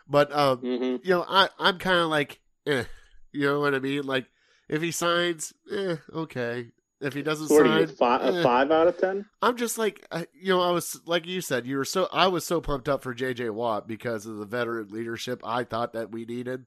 [0.08, 2.84] But um, hmm you know, I I'm kind of like, eh,
[3.32, 4.02] you know what I mean?
[4.04, 4.26] Like,
[4.68, 6.66] if he signs, eh, okay.
[7.00, 7.80] if he doesn't what sign.
[7.80, 8.42] you, five, eh.
[8.42, 9.26] five out of ten?
[9.42, 12.44] I'm just like you know I was like you said you were so I was
[12.44, 13.50] so pumped up for J.J.
[13.50, 16.64] Watt because of the veteran leadership I thought that we needed.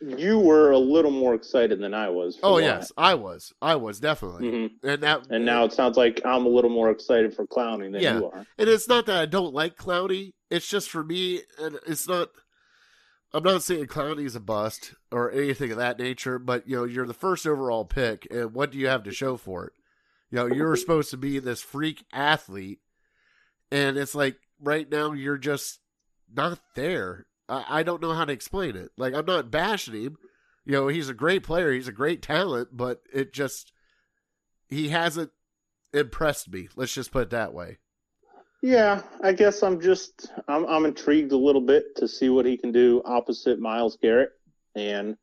[0.00, 2.36] You were a little more excited than I was.
[2.36, 2.62] for Oh Watt.
[2.62, 3.52] yes, I was.
[3.62, 4.50] I was definitely.
[4.50, 4.70] Mhm.
[4.82, 8.02] And that And now it sounds like I'm a little more excited for Clowney than
[8.02, 8.18] Yeah.
[8.18, 8.44] you are.
[8.58, 10.32] and it's not that I don't like Clowney.
[10.50, 12.28] It's just for me, and it's not.
[13.34, 17.06] I'm not saying Clowney's a bust or anything of that nature, but you know you're
[17.06, 19.72] the first overall pick, and what do you have to show for it?
[20.30, 22.78] You know you're supposed to be this freak athlete,
[23.72, 25.80] and it's like right now you're just
[26.32, 27.26] not there.
[27.48, 28.92] I, I don't know how to explain it.
[28.96, 30.16] Like I'm not bashing him.
[30.64, 31.72] You know he's a great player.
[31.72, 33.72] He's a great talent, but it just
[34.68, 35.32] he hasn't
[35.92, 36.68] impressed me.
[36.76, 37.78] Let's just put it that way.
[38.64, 42.56] Yeah, I guess I'm just I'm I'm intrigued a little bit to see what he
[42.56, 44.30] can do opposite Myles Garrett.
[44.74, 45.18] And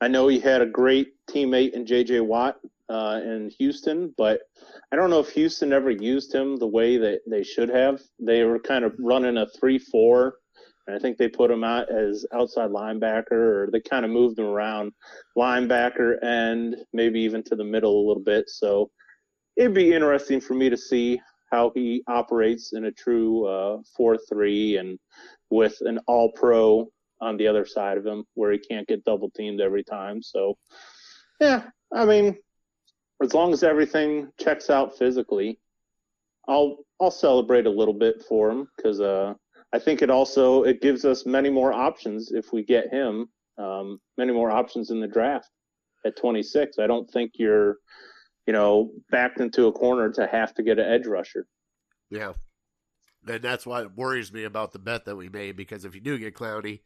[0.00, 2.56] I know he had a great teammate in JJ Watt
[2.88, 4.40] uh, in Houston, but
[4.90, 8.00] I don't know if Houston ever used him the way that they should have.
[8.18, 10.36] They were kind of running a three-four,
[10.86, 14.38] and I think they put him out as outside linebacker, or they kind of moved
[14.38, 14.92] him around
[15.36, 18.48] linebacker and maybe even to the middle a little bit.
[18.48, 18.90] So
[19.58, 21.20] it'd be interesting for me to see
[21.50, 24.98] how he operates in a true uh, four-three and
[25.50, 26.88] with an all-pro
[27.20, 30.22] on the other side of him, where he can't get double teamed every time.
[30.22, 30.56] So,
[31.40, 32.36] yeah, I mean,
[33.22, 35.58] as long as everything checks out physically,
[36.46, 39.34] I'll I'll celebrate a little bit for him because uh,
[39.72, 44.00] I think it also it gives us many more options if we get him, um,
[44.16, 45.50] many more options in the draft
[46.06, 46.78] at 26.
[46.78, 47.76] I don't think you're,
[48.48, 51.46] you know, backed into a corner to have to get an edge rusher.
[52.08, 52.32] Yeah.
[53.26, 56.00] And that's why it worries me about the bet that we made because if you
[56.00, 56.80] do get Clowney,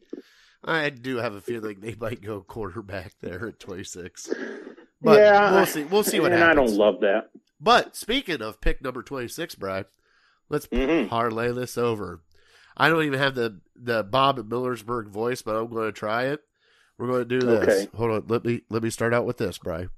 [0.64, 4.34] I do have a feeling they might go quarterback there at 26.
[5.00, 5.84] But yeah, we'll see.
[5.84, 6.58] We'll see what and happens.
[6.58, 7.30] I don't love that.
[7.60, 9.84] But speaking of pick number 26, Brian,
[10.48, 11.08] let's Mhm.
[11.08, 12.22] parlay this over.
[12.76, 16.24] I don't even have the, the Bob at Millersburg voice, but I'm going to try
[16.24, 16.40] it.
[16.98, 17.68] We're going to do this.
[17.68, 17.96] Okay.
[17.96, 18.24] Hold on.
[18.26, 19.90] Let me let me start out with this, Brian.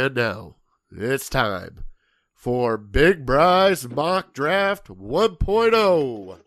[0.00, 0.56] And now
[0.90, 1.84] it's time
[2.32, 4.94] for Big Bry's Mock Draft oh.
[4.94, 6.38] 1.0.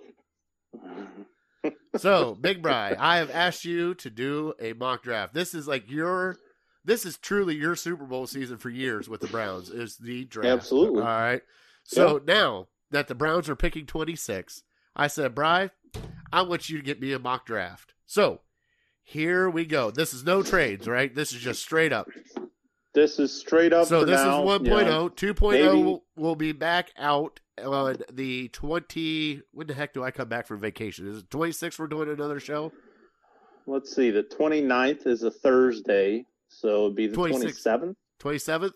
[1.97, 5.35] So, Big Bry, I have asked you to do a mock draft.
[5.35, 6.37] This is like your,
[6.83, 9.69] this is truly your Super Bowl season for years with the Browns.
[9.69, 11.03] Is the draft Absolutely.
[11.03, 11.43] All right.
[11.83, 14.63] So now that the Browns are picking 26,
[14.95, 15.69] I said, Bry,
[16.31, 17.93] I want you to get me a mock draft.
[18.07, 18.41] So
[19.03, 19.91] here we go.
[19.91, 21.13] This is no trades, right?
[21.13, 22.07] This is just straight up.
[22.93, 23.87] This is straight up.
[23.87, 24.65] So this now, is 1.0.
[24.65, 25.09] you know.
[25.09, 29.41] 2.0 will, will be back out on the 20.
[29.51, 31.07] When the heck do I come back from vacation?
[31.07, 32.71] Is it 26 we're doing another show?
[33.65, 34.11] Let's see.
[34.11, 37.65] The 29th is a Thursday, so it'd be the 26th.
[37.65, 37.95] 27th.
[38.21, 38.73] 27th?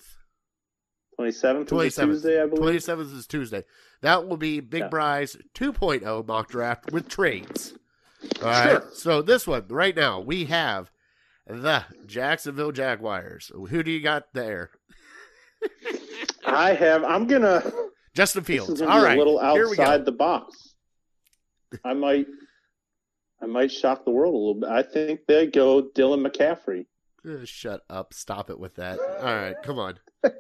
[1.20, 2.06] 27th is a 27th.
[2.08, 2.82] Tuesday, I believe.
[2.82, 3.64] 27th is Tuesday.
[4.02, 4.88] That will be Big Yeah.
[4.88, 7.74] Bry's 2.0 mock draft with trades.
[8.42, 8.70] All right.
[8.70, 8.90] Sure.
[8.94, 10.92] So this one right now we have
[11.48, 13.52] the Jacksonville Jaguars.
[13.54, 14.70] Who do you got there?
[16.46, 17.04] I have.
[17.04, 17.64] I'm gonna.
[18.16, 18.82] Justin Fields.
[18.82, 19.16] All right.
[19.16, 19.84] a little Here we go.
[19.84, 20.74] outside the box.
[21.84, 22.26] I might.
[23.42, 24.70] I might shock the world a little bit.
[24.70, 26.86] I think they go Dylan McCaffrey.
[27.28, 28.14] Uh, Shut up.
[28.14, 29.00] Stop it with that.
[29.00, 29.56] All right.
[29.64, 30.00] Come on.
[30.24, 30.32] All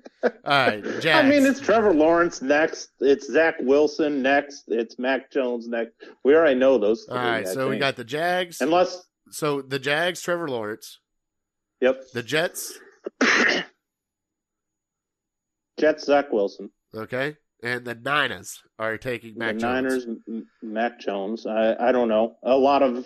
[0.45, 0.83] right.
[0.99, 1.05] Jags.
[1.07, 2.89] I mean, it's Trevor Lawrence next.
[2.99, 4.63] It's Zach Wilson next.
[4.69, 5.93] It's Mac Jones next.
[6.23, 7.07] We already know those.
[7.09, 7.47] All right.
[7.47, 8.61] So we got the Jags.
[8.61, 9.03] unless.
[9.31, 10.99] So the Jags, Trevor Lawrence.
[11.81, 12.01] Yep.
[12.13, 12.77] The Jets.
[15.79, 16.05] Jets.
[16.05, 16.69] Zach Wilson.
[16.95, 17.37] Okay.
[17.63, 20.05] And the Niners are taking Mac the Jones.
[20.07, 21.45] Niners, Mac Jones.
[21.45, 22.35] I, I don't know.
[22.43, 23.05] A lot of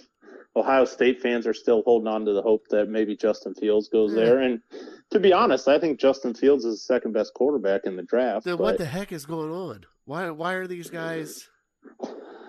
[0.56, 4.12] Ohio State fans are still holding on to the hope that maybe Justin Fields goes
[4.12, 4.18] Hmm.
[4.18, 4.40] there.
[4.40, 4.60] And
[5.12, 8.46] to be honest, I think Justin Fields is the second best quarterback in the draft.
[8.46, 9.86] Then but what the heck is going on?
[10.06, 11.48] Why why are these guys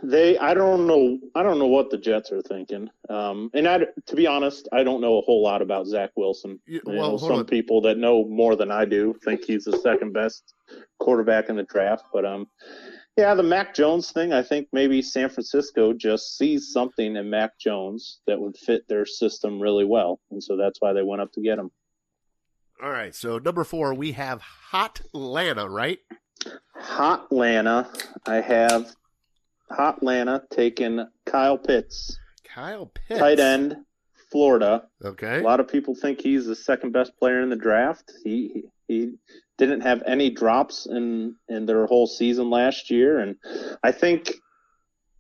[0.03, 1.19] they, I don't know.
[1.35, 2.89] I don't know what the Jets are thinking.
[3.09, 6.59] Um, and I, to be honest, I don't know a whole lot about Zach Wilson.
[6.67, 7.45] You- You well, know, some on.
[7.47, 10.55] people that know more than I do think he's the second best
[10.99, 12.05] quarterback in the draft.
[12.13, 12.47] But um,
[13.17, 14.33] yeah, the Mac Jones thing.
[14.33, 19.05] I think maybe San Francisco just sees something in Mac Jones that would fit their
[19.07, 21.71] system really well, and so that's why they went up to get him.
[22.83, 26.01] All right, so number four, we have Hot Lana, right?
[26.75, 27.89] Hot Lana.
[28.27, 28.91] I have
[29.73, 33.19] Hotlanta taking Kyle Pitts, Kyle Pitts.
[33.19, 33.77] tight end,
[34.31, 34.87] Florida.
[35.05, 35.41] Okay.
[35.41, 38.13] A lot of people think he's the second best player in the draft.
[38.25, 39.15] He he
[39.59, 43.37] didn't have any drops in in their whole season last year, and
[43.83, 44.33] I think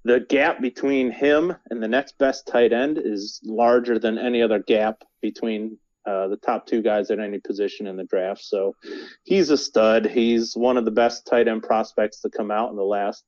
[0.04, 4.58] the gap between him and the next best tight end is larger than any other
[4.58, 8.42] gap between uh, the top two guys at any position in the draft.
[8.42, 8.74] So
[9.22, 10.06] he's a stud.
[10.06, 13.24] He's one of the best tight end prospects to come out in the last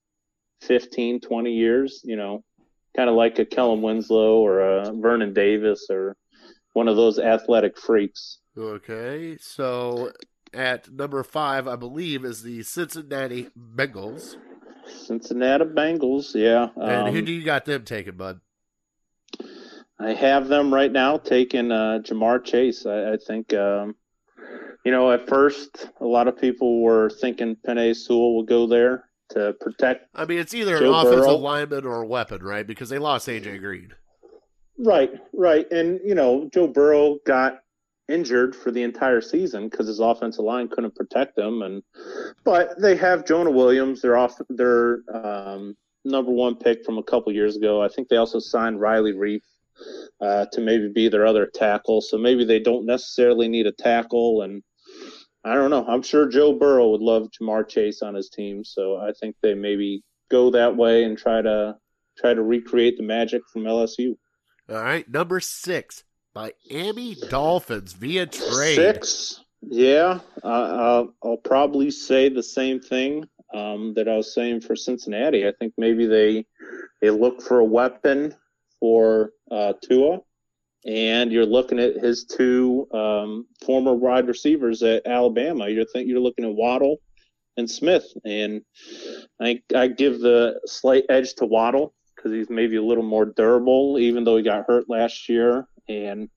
[0.67, 2.01] 15, 20 years.
[2.05, 2.45] You know,
[2.97, 6.17] kind of like a Kellen Winslow or a Vernon Davis or
[6.73, 8.39] one of those athletic freaks.
[8.57, 9.37] Okay.
[9.41, 10.13] So
[10.53, 14.37] at number five, I believe, is the Cincinnati Bengals.
[14.87, 16.69] Cincinnati Bengals, yeah.
[16.77, 18.41] And who Um, do you got them taking, bud?
[19.99, 22.85] I have them right now taking uh, Ja'Marr Chase.
[22.85, 23.95] I, I think, um,
[24.85, 29.09] you know, at first, a lot of people were thinking Penei Sewell would go there
[29.31, 30.09] to protect.
[30.15, 31.37] I mean, it's either Joe an offensive Burrow.
[31.37, 32.67] lineman or a weapon, right?
[32.67, 33.93] Because they lost AJ Green.
[34.79, 35.71] Right, right.
[35.71, 37.61] And, you know, Joe Burrow got
[38.09, 41.63] injured for the entire season because his offensive line couldn't protect him.
[41.63, 41.83] And
[42.45, 47.33] but they have Jonah Williams, their off their um, number one pick from a couple
[47.33, 47.83] years ago.
[47.83, 49.43] I think they also signed Riley Reiff
[50.21, 52.01] uh, to maybe be their other tackle.
[52.01, 54.43] So maybe they don't necessarily need a tackle.
[54.43, 54.63] And
[55.45, 55.85] I don't know.
[55.87, 58.65] I'm sure Joe Burrow would love Ja'Marr Chase on his team.
[58.65, 61.77] So I think they maybe go that way and try to
[62.19, 64.17] try to recreate the magic from LSU.
[64.71, 65.09] All right.
[65.09, 66.05] Number six,
[66.35, 68.77] Miami Dolphins via trade.
[68.77, 69.41] Six.
[69.71, 74.77] Yeah, uh, uh, I'll probably say the same thing um, that I was saying for
[74.77, 75.47] Cincinnati.
[75.47, 76.45] I think maybe they
[77.01, 78.35] they look for a weapon
[78.79, 80.21] for uh, Tua,
[80.87, 85.69] and you're looking at his two um, former wide receivers at Alabama.
[85.69, 86.99] You're think you're looking at Waddle
[87.57, 88.63] and Smith, and
[89.41, 93.99] I I give the slight edge to Waddle because he's maybe a little more durable,
[93.99, 96.29] even though he got hurt last year, and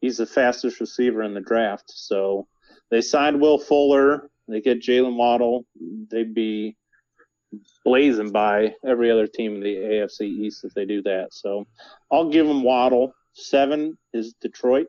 [0.00, 1.84] he's the fastest receiver in the draft.
[1.88, 2.46] So
[2.90, 4.30] they signed Will Fuller.
[4.48, 5.64] They get Jaylen Waddle.
[6.10, 6.76] They'd be
[7.84, 11.28] blazing by every other team in the AFC East if they do that.
[11.32, 11.66] So
[12.10, 13.14] I'll give them Waddle.
[13.32, 14.86] Seven is Detroit.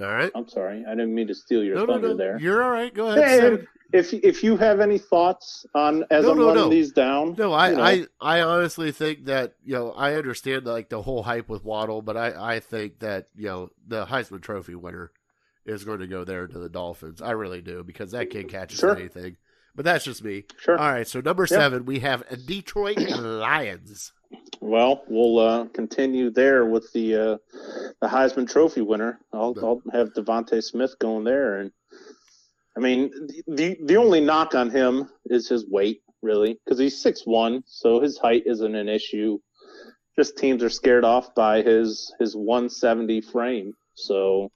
[0.00, 0.30] All right.
[0.34, 2.16] I'm sorry, I didn't mean to steal your No, no, thunder no.
[2.16, 2.38] there.
[2.38, 2.92] You're all right.
[2.94, 3.24] Go ahead.
[3.58, 3.58] Hey,
[3.92, 6.68] if if you have any thoughts on as No, I'm no, running no.
[6.70, 10.66] these down, No, I, you know, I, I honestly think that you know I understand
[10.66, 14.42] like the whole hype with Waddle, but I, I think that you know the Heisman
[14.42, 15.10] Trophy winner
[15.64, 17.20] is going to go there to the Dolphins.
[17.22, 18.96] I really do because that kid catches Sure.
[18.96, 19.36] anything.
[19.78, 20.42] But that's just me.
[20.58, 20.76] sure.
[20.76, 21.56] All right, so number Yeah.
[21.58, 24.12] seven we have Detroit Lions.
[24.60, 27.36] Well, we'll uh, continue there with the uh,
[28.00, 29.20] the Heisman Trophy winner.
[29.32, 31.70] I'll, I'll have DeVonta Smith going there, and
[32.76, 33.12] I mean
[33.46, 38.00] the the only knock on him is his weight, really, because he's six one, so
[38.00, 39.38] his height isn't an issue.
[40.16, 43.74] Just teams are scared off by his his one seventy frame.
[43.94, 44.50] So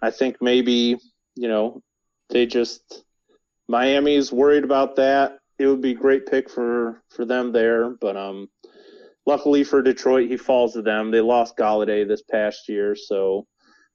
[0.00, 0.96] I think maybe
[1.36, 1.82] you know
[2.30, 3.04] they just
[3.68, 5.38] Miami's worried about that.
[5.58, 8.48] It would be a great pick for for them there, but um
[9.28, 11.10] luckily for Detroit, he falls to them.
[11.10, 13.46] They lost Golladay this past year, so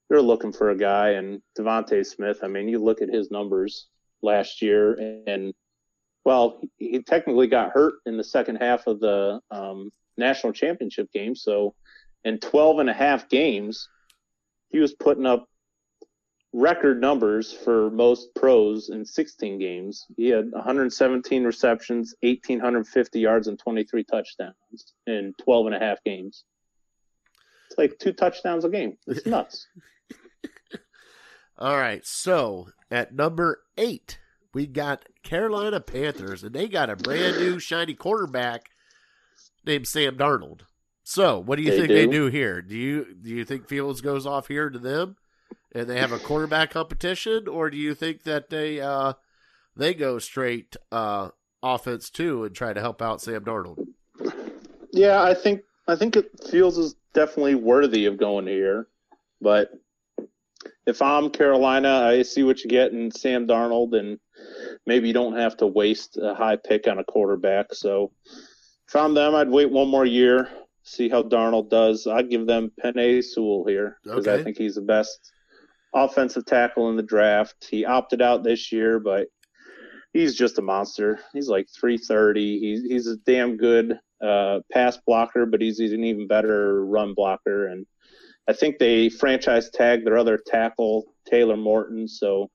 [0.08, 1.12] they're looking for a guy.
[1.12, 3.88] And DeVonta Smith, I mean, you look at his numbers
[4.22, 4.94] last year,
[5.26, 5.54] and
[6.24, 11.12] well, he, he technically got hurt in the second half of the um, national championship
[11.12, 11.36] game.
[11.36, 11.74] So
[12.24, 13.90] in 12 and a half games,
[14.70, 15.48] he was putting up
[16.54, 20.06] record numbers for most pros in 16 games.
[20.16, 24.54] He had 117 receptions, 1,850 yards, and 23 touchdowns
[25.08, 26.46] in 12 and a half games.
[27.68, 28.98] It's like two touchdowns a game.
[29.08, 29.68] It's nuts.
[31.58, 34.20] All right, so at number eight
[34.54, 38.70] we got Carolina Panthers, and they got a brand new shiny quarterback
[39.66, 40.62] named Sam Darnold.
[41.04, 42.12] So, what do you They think they do.
[42.12, 42.62] do here?
[42.62, 45.16] Do you do you think Fields goes off here to them,
[45.74, 49.14] and they have a quarterback competition, or do you think that they uh
[49.76, 51.30] they go straight uh
[51.62, 53.80] offense too and try to help out Sam Darnold?
[54.92, 58.88] Yeah, I think I think it feels is definitely worthy of going here,
[59.42, 59.72] but
[60.86, 64.20] if I'm Carolina, I see what you get in Sam Darnold, and
[64.86, 67.74] maybe you don't have to waste a high pick on a quarterback.
[67.74, 68.12] So
[68.88, 70.50] if I'm them, I'd wait one more year,
[70.84, 72.06] see how Darnold does.
[72.08, 74.42] I'd give them Penei Sewell here because Okay.
[74.42, 75.33] I think he's the best
[75.94, 77.68] offensive tackle in the draft.
[77.70, 79.28] He opted out this year, but
[80.14, 81.20] he's just a monster.
[81.34, 82.60] He's like 330.
[82.60, 87.14] He's he's a damn good uh, pass blocker, but he's, he's an even better run
[87.14, 87.68] blocker.
[87.68, 87.86] And
[88.48, 92.10] I think they franchise tag their other tackle, Taylor Moton.
[92.10, 92.50] So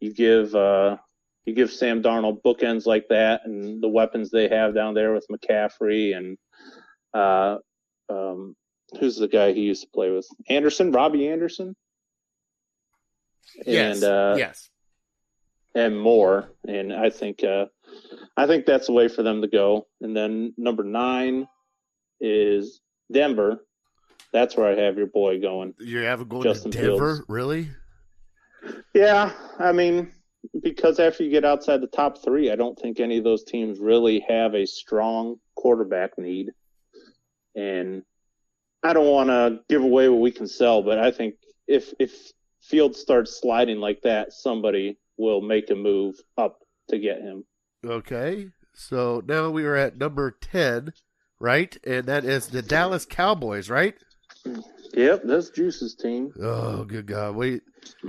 [0.00, 0.96] you give uh,
[1.44, 5.26] you give Sam Darnold bookends like that, and the weapons they have down there with
[5.30, 6.38] McCaffrey and
[7.14, 7.58] uh,
[8.08, 8.56] um,
[8.98, 10.26] who's the guy he used to play with?
[10.48, 11.74] Anderson, Robbie Anderson,
[13.66, 14.02] Yes.
[14.02, 14.70] and uh, yes.
[15.74, 16.50] and more.
[16.66, 17.66] And I think uh,
[18.36, 19.86] I think that's the way for them to go.
[20.00, 21.46] And then number nine
[22.20, 22.80] is
[23.10, 23.64] Denver.
[24.32, 25.74] That's where I have your boy going.
[25.78, 27.24] You have a going Justin to Denver, Fields.
[27.28, 27.68] really?
[28.94, 30.12] Yeah, I mean,
[30.62, 33.78] because after you get outside the top three, I don't think any of those teams
[33.78, 36.50] really have a strong quarterback need.
[37.54, 38.02] And
[38.82, 41.34] I don't want to give away what we can sell, but I think
[41.68, 42.32] if if
[42.62, 47.44] Fields starts sliding like that, somebody will make a move up to get him.
[47.84, 48.48] Okay.
[48.74, 50.92] So now we are at number 10,
[51.40, 51.76] right?
[51.84, 53.94] And that is the Dallas Cowboys, right?
[54.94, 56.32] Yep, that's Juice's team.
[56.40, 57.36] Oh, good God.
[57.36, 57.62] Wait.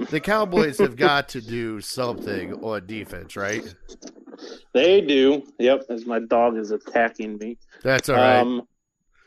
[0.10, 3.64] The Cowboys have got to do something on defense, right?
[4.74, 5.44] They do.
[5.60, 7.58] Yep, as my dog is attacking me.
[7.84, 8.40] That's all right.
[8.40, 8.64] Um,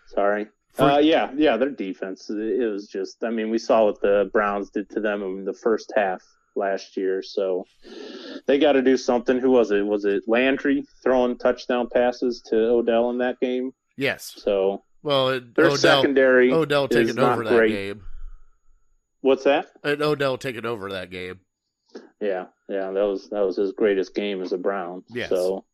[0.08, 0.48] sorry.
[0.78, 2.28] Uh, yeah, yeah, their defense.
[2.30, 3.24] It was just.
[3.24, 6.22] I mean, we saw what the Browns did to them in the first half
[6.54, 7.22] last year.
[7.22, 7.64] So
[8.46, 9.38] they got to do something.
[9.38, 9.86] Who was it?
[9.86, 13.72] Was it Landry throwing touchdown passes to Odell in that game?
[13.96, 14.34] yes.
[14.36, 16.52] So Well, and their Odell, secondary.
[16.52, 17.70] Odell taking over that great.
[17.72, 18.02] game.
[19.22, 19.66] What's that?
[19.82, 21.40] And Odell taking over that game.
[22.20, 25.02] Yeah, yeah, that was that was his greatest game as a Brown.
[25.08, 25.30] Yes.
[25.30, 25.64] So,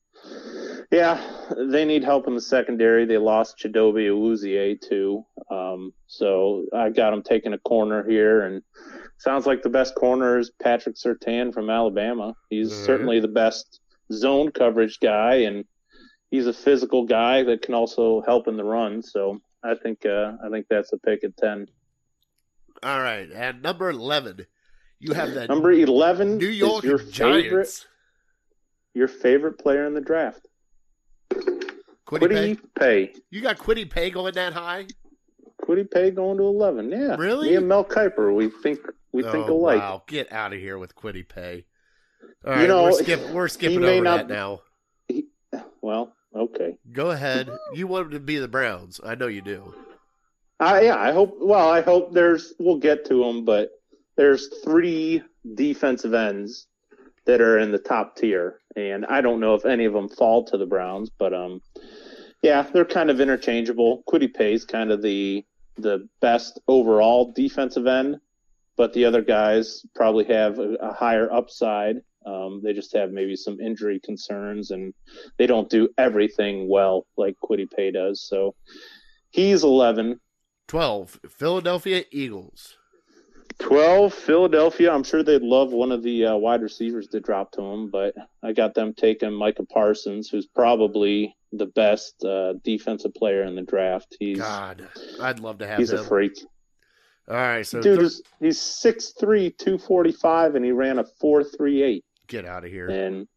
[0.93, 1.19] yeah,
[1.57, 3.07] they need help in the secondary.
[3.07, 5.25] They lost Chidobe Awuzie too.
[5.51, 8.63] Um, so I got them taking a corner here, and
[9.17, 12.35] sounds like the best corner is Patrick Surtain from Alabama.
[12.51, 12.85] He's right.
[12.85, 13.81] certainly the best
[14.13, 15.65] zone coverage guy, and
[16.31, 19.03] he's a physical guy that can also help in the run.
[19.03, 21.69] So I think uh, I think that's a pick at ten.
[22.83, 23.31] All right.
[23.33, 24.45] And number 11,
[24.99, 27.15] you have that Number eleven New York is your Giants.
[27.45, 27.87] favorite
[28.95, 30.49] your favorite player in the draft.
[32.13, 33.07] Kwity Kwity Paye.
[33.07, 33.15] Paye.
[33.31, 34.87] You got Kwity Paye going that high?
[35.63, 36.91] Kwity Paye going to eleven.
[36.91, 37.17] Yeah.
[37.17, 37.51] Really?
[37.51, 38.81] Me and Mel Kiper, we think
[39.13, 39.81] we think oh, alike.
[39.81, 41.65] Wow, get out of here with Kwity Paye.
[42.45, 44.61] All You right, know, we're, skip, we're skipping over not- that now.
[45.81, 46.79] Well, okay.
[46.93, 47.51] Go ahead.
[47.75, 49.01] You want them to be the Browns.
[49.05, 49.75] I know you do.
[50.61, 51.37] I yeah, I hope.
[51.41, 52.55] Well, I hope there's.
[52.59, 53.71] We'll get to them, but
[54.17, 55.23] there's three
[55.55, 56.69] defensive ends
[57.27, 60.45] that are in the top tier, and I don't know if any of them fall
[60.47, 61.61] to the Browns, but um,
[62.43, 64.03] yeah, they're kind of interchangeable.
[64.09, 65.45] Kwity Paye's kind of the
[65.79, 68.19] the best overall defensive end,
[68.77, 71.97] but the other guys probably have a, a higher upside.
[72.27, 74.93] Um, they just have maybe some injury concerns, and
[75.39, 78.23] they don't do everything well like Kwity Paye does.
[78.23, 78.55] So
[79.31, 80.21] he's 11.
[80.69, 82.77] 12, Philadelphia Eagles.
[83.59, 84.93] 12 Philadelphia.
[84.93, 88.15] I'm sure they'd love one of the uh, wide receivers to drop to them, but
[88.43, 93.63] I got them taking Micah Parsons, who's probably the best uh, defensive player in the
[93.63, 94.17] draft.
[94.19, 94.87] He's God,
[95.21, 96.01] I'd love to have he's him.
[96.01, 96.39] a freak.
[97.29, 102.03] All right, so Dude is he's 6'3", 245, and he ran a 4.38.
[102.27, 102.89] get out of here.
[102.89, 103.29] And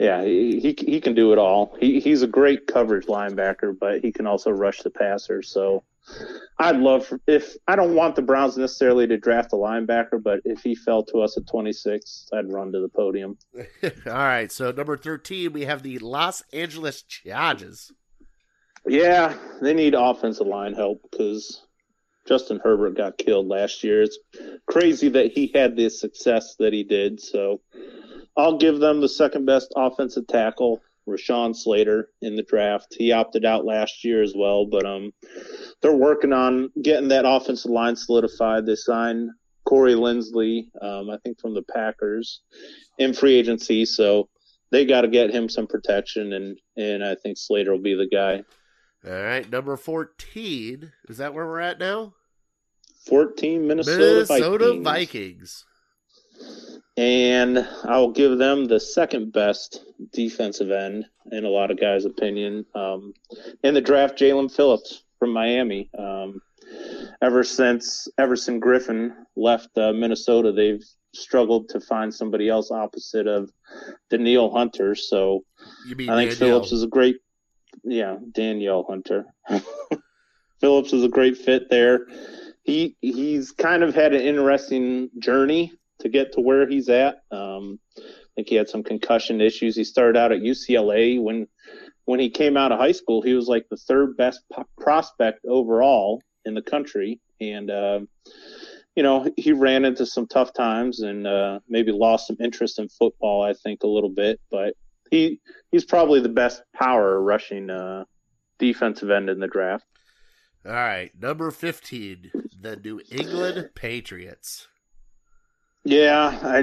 [0.00, 1.76] yeah, he, he he can do it all.
[1.78, 5.42] He he's a great coverage linebacker, but he can also rush the passer.
[5.42, 5.84] So
[6.58, 10.40] I'd love for, if I don't want the Browns necessarily to draft a linebacker, but
[10.44, 13.38] if he fell to us at 26, I'd run to the podium.
[13.82, 17.90] All right, so number 13, we have the Los Angeles Chargers.
[18.86, 21.62] Yeah, they need offensive line help because
[22.26, 24.02] Justin Herbert got killed last year.
[24.02, 24.18] It's
[24.66, 27.20] crazy that he had the success that he did.
[27.20, 27.60] So
[28.36, 30.80] I'll give them the second best offensive tackle,
[31.10, 32.94] Rashawn Slater, in the draft.
[32.96, 35.12] He opted out last year as well, but um,
[35.82, 38.66] they're working on getting that offensive line solidified.
[38.66, 39.30] They signed
[39.64, 42.40] Corey Linsley, um, I think from the Packers,
[42.98, 43.84] in free agency.
[43.84, 44.28] So
[44.70, 48.08] they got to get him some protection, and and I think Slater will be the
[48.08, 48.42] guy.
[49.06, 50.92] All right, number 14.
[51.08, 52.14] Is that where we're at now?
[53.06, 54.84] 14 Minnesota, Minnesota Vikings.
[54.84, 55.64] Vikings.
[56.96, 62.66] And I'll give them the second best defensive end, in a lot of guys' opinion.
[62.74, 63.14] Um,
[63.62, 65.88] in the draft, Jaelan Phillips from Miami.
[65.96, 66.42] Um,
[67.22, 70.84] ever since Everson Griffen left uh, Minnesota, they've
[71.14, 73.50] struggled to find somebody else opposite of
[74.10, 74.94] Daniil Hunter.
[74.94, 75.44] So
[75.86, 76.34] I think Danielle.
[76.34, 77.16] Phillips is a great,
[77.84, 79.26] yeah, Danielle Hunter.
[80.60, 82.06] Phillips is a great fit there.
[82.62, 87.22] He he's kind of had an interesting journey to get to where he's at.
[87.30, 88.02] Um, I
[88.34, 89.76] think he had some concussion issues.
[89.76, 91.46] He started out at UCLA when
[92.04, 93.22] when he came out of high school.
[93.22, 94.40] He was like the third best
[94.78, 98.00] prospect overall in the country, and uh,
[98.96, 102.88] you know he ran into some tough times and uh, maybe lost some interest in
[102.88, 103.42] football.
[103.42, 104.74] I think a little bit, but
[105.10, 105.40] he
[105.70, 108.04] he's probably the best power rushing uh,
[108.58, 109.84] defensive end in the draft.
[110.66, 114.68] All right, number 15, the New England Patriots.
[115.84, 116.58] Yeah, I,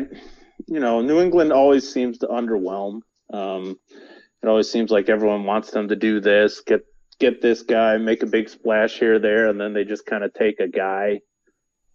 [0.68, 3.02] you know, New England always seems to underwhelm.
[3.34, 3.80] Um,
[4.44, 6.82] it always seems like everyone wants them to do this, get
[7.20, 10.34] get this guy, make a big splash here, there, and then they just kind of
[10.34, 11.20] take a guy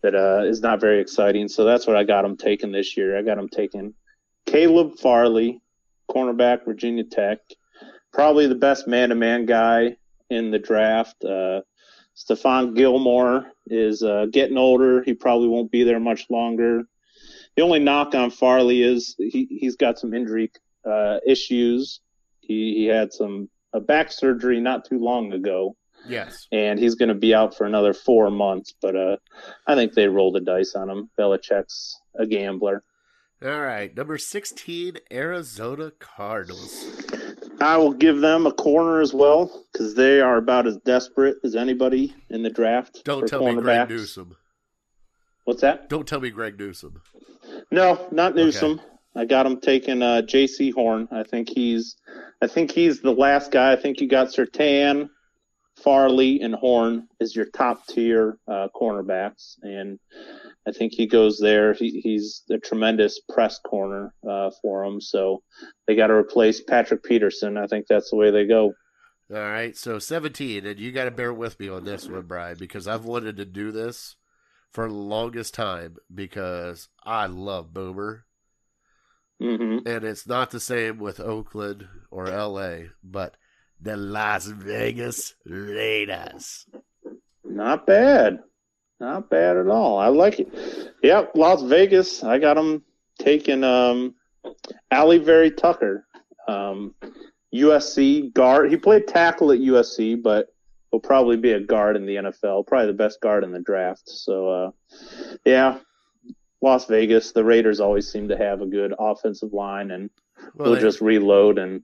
[0.03, 1.47] that uh, is not very exciting.
[1.47, 3.17] So that's what I got them taking this year.
[3.17, 3.95] I got them taking
[4.47, 5.61] Caleb Farley,
[6.11, 7.39] cornerback, Virginia Tech,
[8.13, 9.97] probably the best man-to-man guy
[10.29, 11.23] in the draft.
[11.25, 11.61] Uh,
[12.17, 15.03] Stephon Gilmore is uh, getting older.
[15.05, 16.83] He probably won't be there much longer.
[17.57, 20.51] The only knock on Farley is he, he's got some injury
[20.85, 22.01] uh, issues.
[22.41, 25.77] He, he had some a back surgery not too long ago,
[26.07, 26.47] Yes.
[26.53, 28.75] and he's going to be out for another four months.
[28.81, 29.17] But uh,
[29.67, 31.11] I think they roll the dice on him.
[31.19, 32.83] Belichick's a gambler.
[33.45, 36.87] All right, number 16, Arizona Cardinals.
[37.61, 41.57] I will give them a corner as well because they are about as desperate as
[41.57, 43.03] anybody in the draft.
[43.05, 43.89] Don't tell me Greg.
[43.89, 44.37] Newsome.
[45.45, 45.89] What's that?
[45.89, 47.03] Don't tell me Greg Newsome.
[47.71, 48.81] No, not Newsome.
[49.15, 51.09] I got him taking uh, Jaycee Horn.
[51.11, 51.97] I think he's,
[52.41, 53.73] I think he's the last guy.
[53.73, 55.11] I think you got Surtain,
[55.83, 59.99] Farley, and Horn as your top tier uh, cornerbacks, and
[60.67, 61.75] I think he goes there.
[61.75, 65.01] He, he's a tremendous press corner uh, for him.
[65.01, 65.43] So
[65.87, 67.59] they got to replace Patrick Peterson.
[67.59, 68.73] I think that's the way they go.
[69.31, 72.59] All right, so 17, and you got to bear with me on this one, Brian,
[72.59, 74.17] because I've wanted to do this
[74.73, 78.25] for the longest time because I love Boomer.
[79.41, 83.37] hmm And it's not the same with Oakland or LA, but
[83.81, 86.67] the Las Vegas Raiders.
[87.45, 88.41] Not bad.
[89.01, 89.99] Not bad at all.
[89.99, 90.95] I like it.
[91.03, 92.23] Yep, Las Vegas.
[92.23, 92.85] I got them
[93.19, 94.15] taking um,
[94.93, 96.07] Alijah Vera-Tucker,
[96.47, 96.95] um,
[97.53, 98.71] USC guard.
[98.71, 100.52] He played tackle at USC, but
[100.93, 102.67] will probably be a guard in the NFL.
[102.67, 104.09] Probably the best guard in the draft.
[104.09, 104.71] So, uh,
[105.45, 105.79] yeah,
[106.61, 107.33] Las Vegas.
[107.33, 110.11] The Raiders always seem to have a good offensive line, and
[110.55, 111.83] Well, they'll they, just reload and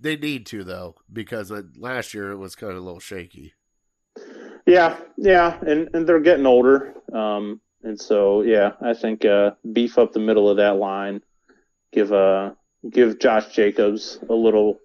[0.00, 3.54] they need to, though, because uh, last year it was kind of a little shaky.
[4.66, 9.98] Yeah, yeah, and and they're getting older, um, and so yeah, I think uh, beef
[9.98, 11.22] up the middle of that line,
[11.92, 12.52] give uh
[12.90, 14.78] give Josh Jacobs a little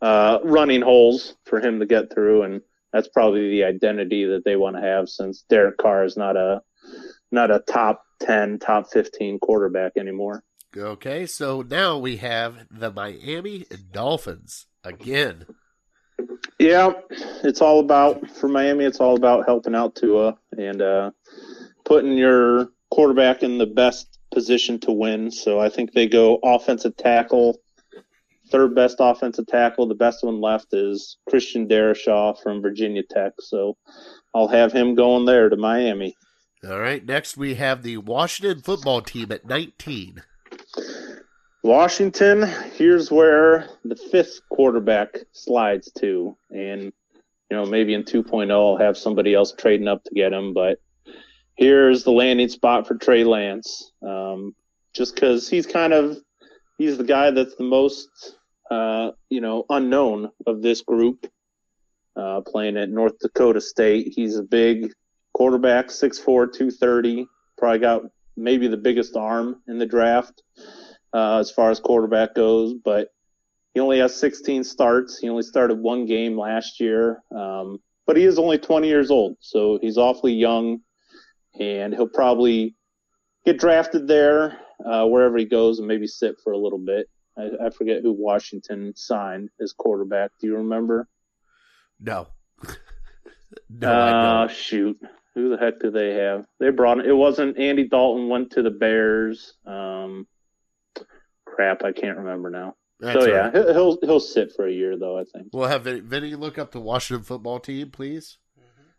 [0.00, 4.56] uh, running holes for him to get through, and that's probably the identity that they
[4.56, 6.62] want to have since Derek Carr is not a
[7.32, 10.42] not a top ten, top fifteen quarterback anymore.
[10.76, 15.44] Okay, so now we have the Miami Dolphins again.
[16.58, 16.92] Yeah,
[17.42, 18.84] it's all about for Miami.
[18.84, 21.10] It's all about helping out Tua and uh,
[21.84, 25.30] putting your quarterback in the best position to win.
[25.30, 27.58] So I think they go offensive tackle,
[28.50, 29.86] third best offensive tackle.
[29.86, 33.32] The best one left is Christian Darrisaw from Virginia Tech.
[33.40, 33.76] So
[34.34, 36.16] I'll have him going there to Miami.
[36.68, 40.22] All right, next we have the Washington football team at 19.
[41.62, 46.36] Washington, here's where the fifth quarterback slides to.
[46.50, 46.92] And, you
[47.56, 50.54] know, maybe in 2.0, I'll have somebody else trading up to get him.
[50.54, 50.78] But
[51.56, 53.92] here's the landing spot for Trey Lance.
[54.02, 54.54] Um,
[54.94, 56.18] just because he's kind of,
[56.78, 58.08] he's the guy that's the most,
[58.70, 61.26] uh, you know, unknown of this group.
[62.16, 64.12] Uh, playing at North Dakota State.
[64.14, 64.92] He's a big
[65.32, 67.26] quarterback, 6'4, 230.
[67.56, 68.02] Probably got
[68.36, 70.42] maybe the biggest arm in the draft
[71.12, 73.08] uh, as far as quarterback goes, but
[73.74, 75.18] he only has 16 starts.
[75.18, 79.36] He only started one game last year, um, but he is only 20 years old,
[79.40, 80.80] so he's awfully young,
[81.58, 82.74] and he'll probably
[83.44, 87.08] get drafted there uh, wherever he goes and maybe sit for a little bit.
[87.36, 90.32] I, I forget who Washington signed as quarterback.
[90.40, 91.08] Do you remember?
[91.98, 92.28] No.
[93.70, 94.98] no, uh, shoot.
[95.34, 96.44] Who the heck do they have?
[96.58, 99.54] They brought it wasn't Andy Dalton went to the Bears.
[99.64, 100.26] Um,
[101.46, 102.74] crap, I can't remember now.
[102.98, 103.54] That's so all yeah, right.
[103.54, 105.18] he'll he'll he'll sit for a year though.
[105.18, 105.48] I think.
[105.52, 108.38] We'll have Vin- Vinny look up the Washington football team, please.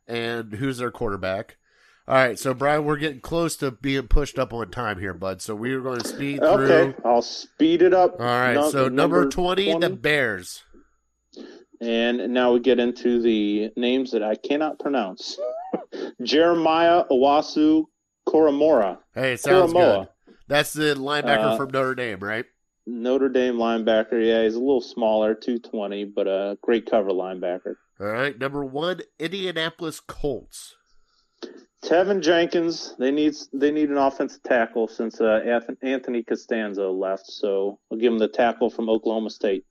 [0.08, 1.58] And who's their quarterback?
[2.12, 5.42] All right, so Brian, we're getting close to being pushed up on time here, bud.
[5.42, 6.70] So we are going to speed through.
[6.70, 8.20] Okay, I'll speed it up.
[8.20, 10.62] All right, Nu- so number 20, the Bears.
[11.80, 15.40] and now we get into the names that I cannot pronounce.
[16.22, 17.86] Jeremiah Owasu
[18.28, 20.08] Koromora, Hey, sounds Koramoah.
[20.28, 20.36] good.
[20.50, 22.44] That's the linebacker Uh, from Notre Dame, right?
[22.86, 24.22] Notre Dame linebacker.
[24.22, 27.76] Yeah, he's a little smaller, two twenty, but a great cover linebacker.
[28.02, 30.76] All right, number one, Indianapolis Colts.
[31.84, 32.96] Teven Jenkins.
[33.00, 37.26] They need they need an offensive tackle since uh, Anthony Castonzo left.
[37.28, 39.66] So I'll give him the tackle from Oklahoma State.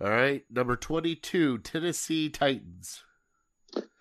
[0.00, 3.04] All right, number 22, Tennessee Titans.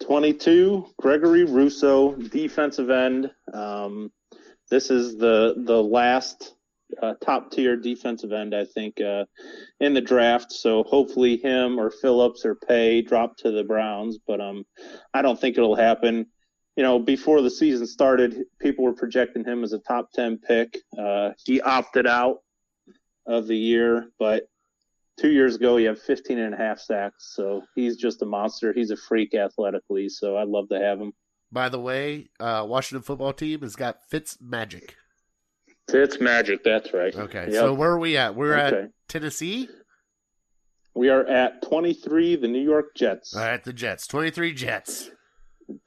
[0.02, 3.30] 22, Gregory Rousseau, defensive end.
[3.54, 4.12] Um,
[4.70, 6.56] this is the the last
[7.02, 9.26] uh, top tier defensive end, I think, uh,
[9.80, 10.52] in the draft.
[10.52, 14.66] So hopefully him or Phillips or Paye drop to the Browns, but um,
[15.14, 16.28] I don't think it'll happen.
[16.76, 20.78] You know, before the season started, people were projecting him as a top 10 pick.
[20.98, 22.38] Uh, he opted out
[23.28, 24.48] of the year, but
[25.20, 27.32] two years ago he had 15 and a half sacks.
[27.36, 28.74] So he's just a monster.
[28.74, 30.10] He's a freak athletically.
[30.10, 31.14] So I'd love to have him.
[31.52, 34.96] By the way, uh, Washington football team has got Fitz Magic.
[35.92, 37.16] Fitz Magic, that's right.
[37.16, 37.54] Okay, Yep.
[37.54, 38.34] so where are we at?
[38.34, 38.82] We're Okay.
[38.86, 39.70] at Tennessee.
[40.96, 43.36] We are at 23, the New York Jets.
[43.36, 44.08] All right, the Jets.
[44.08, 45.12] Twenty-three Jets.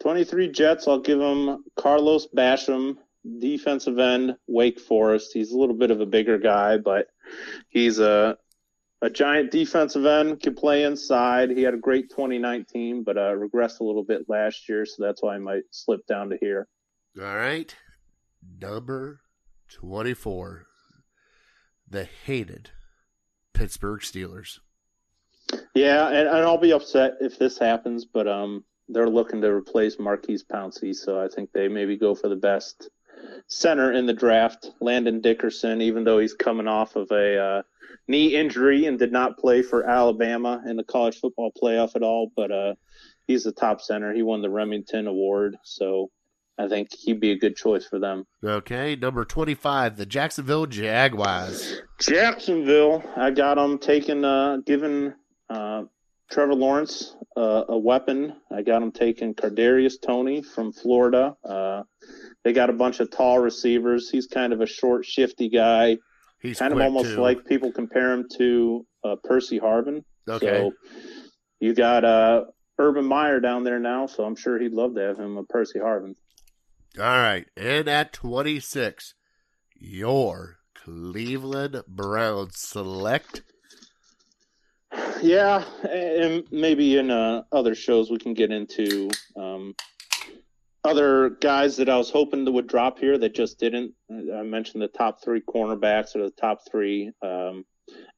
[0.00, 2.96] 23 Jets, I'll give him Carlos Basham,
[3.38, 5.30] defensive end, Wake Forest.
[5.32, 7.08] He's a little bit of a bigger guy, but
[7.68, 8.36] he's a
[9.02, 11.50] a giant defensive end, can play inside.
[11.50, 15.22] He had a great 2019, but uh, regressed a little bit last year, so that's
[15.22, 16.66] why I might slip down to here.
[17.18, 17.74] All right,
[18.60, 19.20] number
[19.68, 20.66] twenty-four.
[21.88, 22.70] The hated
[23.52, 24.58] Pittsburgh Steelers.
[25.74, 29.98] Yeah, and, and I'll be upset if this happens, but um, they're looking to replace
[29.98, 32.88] Maurkice Pouncey, so I think they maybe go for the best
[33.48, 37.62] center in the draft, Landon Dickerson, even though he's coming off of a uh,
[38.06, 42.30] knee injury and did not play for Alabama in the college football playoff at all,
[42.36, 42.74] but uh,
[43.26, 44.12] he's the top center.
[44.12, 46.10] He won the Rimington Award, so
[46.58, 48.26] I think he'd be a good choice for them.
[48.44, 49.96] Okay, number twenty-five.
[49.96, 51.80] The Jacksonville Jaguars.
[52.00, 55.14] Jacksonville, I got them taking, uh, giving
[55.50, 55.84] uh,
[56.30, 58.34] Trevor Lawrence uh, a weapon.
[58.50, 61.36] I got him taking Kadarius Toney from Florida.
[61.44, 61.82] Uh,
[62.44, 64.10] they got a bunch of tall receivers.
[64.10, 65.98] He's kind of a short, shifty guy.
[66.40, 67.20] He's kind of almost too.
[67.20, 70.04] like people compare him to uh, Percy Harvin.
[70.28, 70.46] Okay.
[70.46, 70.72] So
[71.60, 72.44] you got uh,
[72.78, 75.78] Urban Meyer down there now, so I'm sure he'd love to have him a Percy
[75.78, 76.14] Harvin.
[76.98, 79.14] All right, and at twenty-six,
[79.74, 83.42] your Cleveland Browns select.
[85.22, 89.74] Yeah, and maybe in uh, other shows we can get into um,
[90.84, 93.92] other guys that I was hoping that would drop here that just didn't.
[94.10, 97.64] I mentioned the top three cornerbacks or the top three um,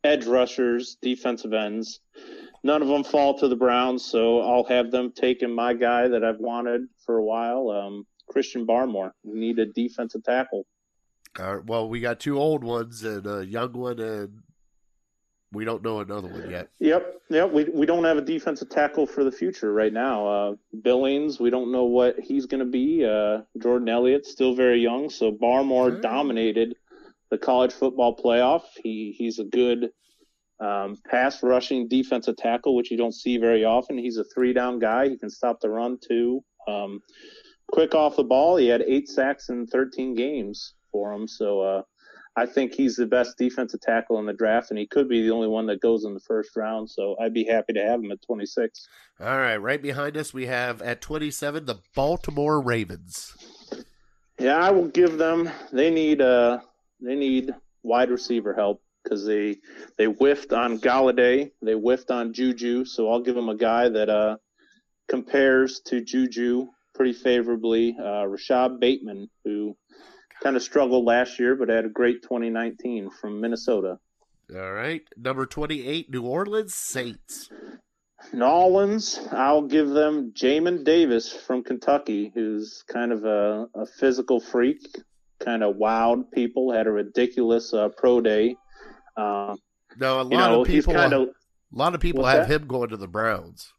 [0.04, 2.00] edge rushers, defensive ends.
[2.64, 6.24] None of them fall to the Browns, so I'll have them taking my guy that
[6.24, 9.12] I've wanted for a while, um, Christian Barmore.
[9.22, 10.66] We need a defensive tackle.
[11.38, 14.42] Uh, well, we got two old ones and a young one, and
[15.52, 16.68] we don't know another one yet.
[16.78, 17.52] Yep, yep.
[17.52, 20.26] We we don't have a defensive tackle for the future right now.
[20.26, 23.04] Uh, Billings, we don't know what he's going to be.
[23.04, 26.00] Uh, Jordan Elliott, still very young, so Barmore Hmm.
[26.00, 26.74] dominated
[27.30, 28.62] the college football playoff.
[28.82, 29.90] He he's a good
[30.60, 33.96] um, pass rushing defensive tackle, which you don't see very often.
[33.96, 35.08] He's a three down guy.
[35.08, 36.42] He can stop the run too.
[36.66, 37.00] Um,
[37.70, 38.56] quick off the ball.
[38.56, 41.28] He had eight sacks in 13 games for him.
[41.28, 41.82] So uh,
[42.38, 45.32] I think he's the best defensive tackle in the draft, and he could be the
[45.32, 46.88] only one that goes in the first round.
[46.88, 48.88] So I'd be happy to have him at 26.
[49.20, 53.34] All right, right behind us, we have at 27 the Baltimore Ravens.
[54.38, 55.50] Yeah, I will give them.
[55.72, 56.60] They need uh
[57.00, 57.50] they need
[57.82, 59.56] wide receiver help because they
[59.96, 62.84] they whiffed on Golladay, they whiffed on Juju.
[62.84, 64.36] So I'll give them a guy that uh
[65.08, 67.96] compares to Juju pretty favorably.
[67.98, 69.76] Uh, Rashad Bateman, who
[70.42, 73.98] kind of struggled last year but had a great 2019 from Minnesota.
[74.54, 77.50] All right, number 28, New Orleans Saints.
[78.32, 84.80] Nolans, I'll give them Jamin Davis from Kentucky, who's kind of a, a physical freak,
[85.38, 88.56] kind of wowed people, had a ridiculous uh, pro day.
[89.16, 89.54] Uh,
[89.98, 91.32] No, a lot you know, of people, kind of, a
[91.70, 92.54] lot of people have that?
[92.62, 93.72] him going to the Browns.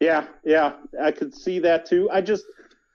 [0.00, 2.08] yeah, yeah, I could see that too.
[2.12, 2.44] I just,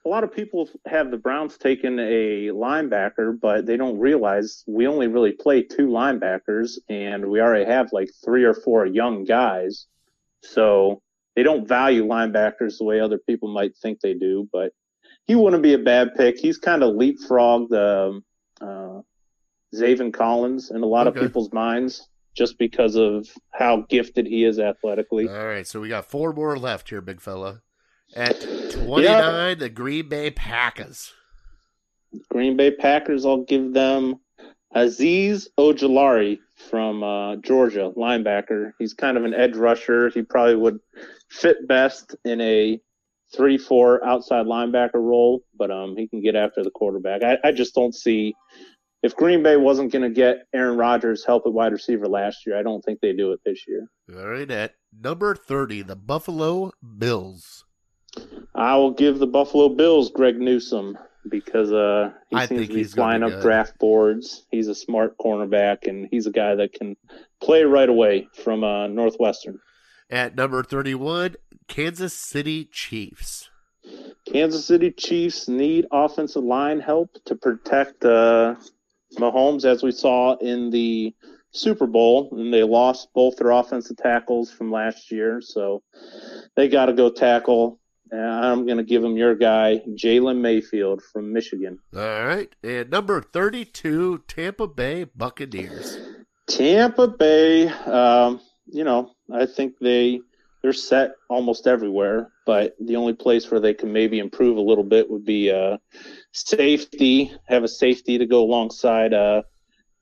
[0.06, 4.88] a lot of people have the Browns taking a linebacker, but they don't realize we
[4.88, 9.86] only really play two linebackers, and we already have like three or four young guys.
[10.44, 11.02] So
[11.36, 14.50] they don't value linebackers the way other people might think they do.
[14.52, 14.72] But
[15.28, 16.38] he wouldn't be a bad pick.
[16.40, 18.24] He's kind of leapfrogged um,
[18.60, 19.02] uh,
[19.76, 21.20] Zaven Collins in a lot Okay.
[21.20, 25.28] of people's minds just because of how gifted he is athletically.
[25.30, 27.62] All right, so we got four more left here, big fella.
[28.14, 28.42] At
[28.72, 31.14] 29, the Green Bay Packers.
[32.30, 34.20] Green Bay Packers, I'll give them
[34.76, 36.40] Azeez Ojulari
[36.70, 38.74] from uh, Georgia, linebacker.
[38.80, 40.10] He's kind of an edge rusher.
[40.10, 40.80] He probably would
[41.30, 42.80] fit best in a
[43.34, 47.24] three-four outside linebacker role, but um, he can get after the quarterback.
[47.24, 48.34] I, I just don't see
[49.04, 52.58] if Green Bay wasn't going to get Aaron Rodgers help at wide receiver last year.
[52.58, 53.88] I don't think they do it this year.
[54.18, 57.66] All right, at number 30, the Buffalo Bills.
[58.54, 60.98] I will give the Buffalo Bills Greg Newsome
[61.30, 63.42] because uh, he I seems to be he's flying up good.
[63.42, 64.46] draft boards.
[64.52, 66.98] He's a smart cornerback, and he's a guy that can
[67.42, 69.60] play right away from uh, Northwestern.
[70.10, 71.36] At number 31,
[71.68, 73.50] Kansas City Chiefs.
[74.32, 78.56] Kansas City Chiefs need offensive line help to protect uh,
[79.18, 81.16] Mahomes, as we saw in the
[81.52, 85.82] Super Bowl, and they lost both their offensive tackles from last year, so
[86.56, 87.80] they got to go tackle.
[88.14, 91.80] I'm going to give them your guy, Jalen Mayfield from Michigan.
[91.96, 92.54] All right.
[92.64, 95.98] And number 32, Tampa Bay Buccaneers.
[96.48, 100.22] Tampa Bay, um, you know, I think they
[100.62, 104.84] they're set almost everywhere, but the only place where they can maybe improve a little
[104.84, 105.78] bit would be uh,
[106.34, 107.32] safety.
[107.48, 109.42] Have a safety to go alongside uh,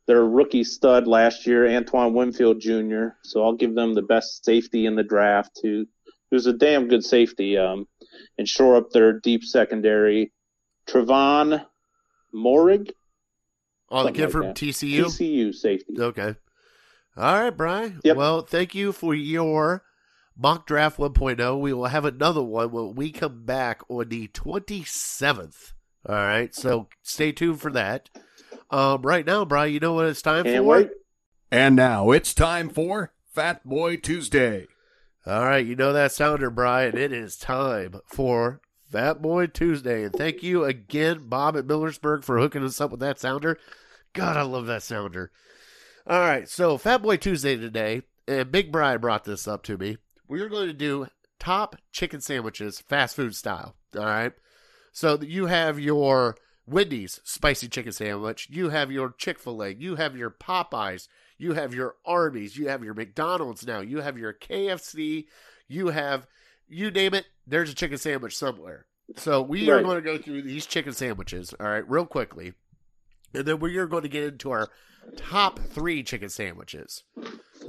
[0.06, 3.10] their rookie stud last year, Antoine Winfield Jr.
[3.24, 5.60] So I'll give them the best safety in the draft.
[5.64, 5.86] Who
[6.30, 7.88] who's a damn good safety, um,
[8.38, 10.32] and shore up their deep secondary.
[10.88, 11.66] Trevon
[12.34, 12.92] Moehrig,
[13.92, 14.56] Oh, the Something kid like from that.
[14.56, 15.06] TCU?
[15.06, 15.96] TCU safety.
[16.00, 16.36] Okay.
[17.18, 18.00] All right, Brian.
[18.04, 18.18] Yep.
[18.18, 19.84] Well, thank you for your
[20.38, 21.60] mock draft 1.0.
[21.60, 25.74] We will have another one when we come back on the 27th.
[26.08, 26.54] All right.
[26.54, 28.10] So stay tuned for that.
[28.70, 30.64] Um, right now, Brian, you know what it's time Can't for?
[30.64, 30.90] wait.
[31.52, 34.68] And now it's time for Fat Boy Tuesday.
[35.26, 35.66] All right.
[35.66, 36.98] You know that sounder, Brian.
[36.98, 38.62] It is time for
[38.92, 40.04] Fat Boy Tuesday.
[40.04, 43.58] And thank you again, Bob at Millersburg, for hooking us up with that sounder.
[44.14, 45.32] God, I love that sounder.
[46.08, 49.98] All right, so Fat Boy Tuesday today, and Big Brian brought this up to me.
[50.28, 51.08] We are going to do
[51.38, 53.76] top chicken sandwiches, fast food style.
[53.96, 54.34] All right,
[54.92, 59.98] so you have your Wendy's spicy chicken sandwich, you have your Chick Fil A, you
[59.98, 61.08] have your Popeyes,
[61.40, 65.26] you have your Arby's, you have your McDonald's now, you have your KFC,
[65.68, 66.28] you have
[66.68, 67.26] you name it.
[67.48, 68.86] There's a chicken sandwich somewhere.
[69.16, 71.54] So we are going to go through these chicken sandwiches.
[71.60, 72.54] All right, real quickly.
[73.34, 74.70] And then we are going to get into our
[75.18, 77.04] top three chicken sandwiches.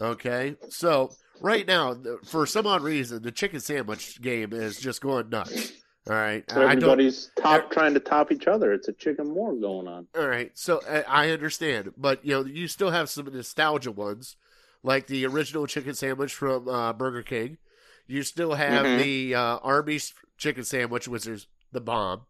[0.01, 5.31] Okay, so right now, for some odd reason, the chicken sandwich game is just going
[5.31, 5.73] nuts.
[6.09, 8.73] All right, So everybody's top trying to top each other.
[8.73, 10.07] It's a chicken war going on.
[10.17, 14.37] All right, so I, I understand, but you know, you still have some nostalgia ones,
[14.83, 17.59] like the original chicken sandwich from uh, Burger King.
[18.07, 18.97] You still have Mhm.
[18.97, 22.23] the uh, Arby's chicken sandwich, which is the bomb.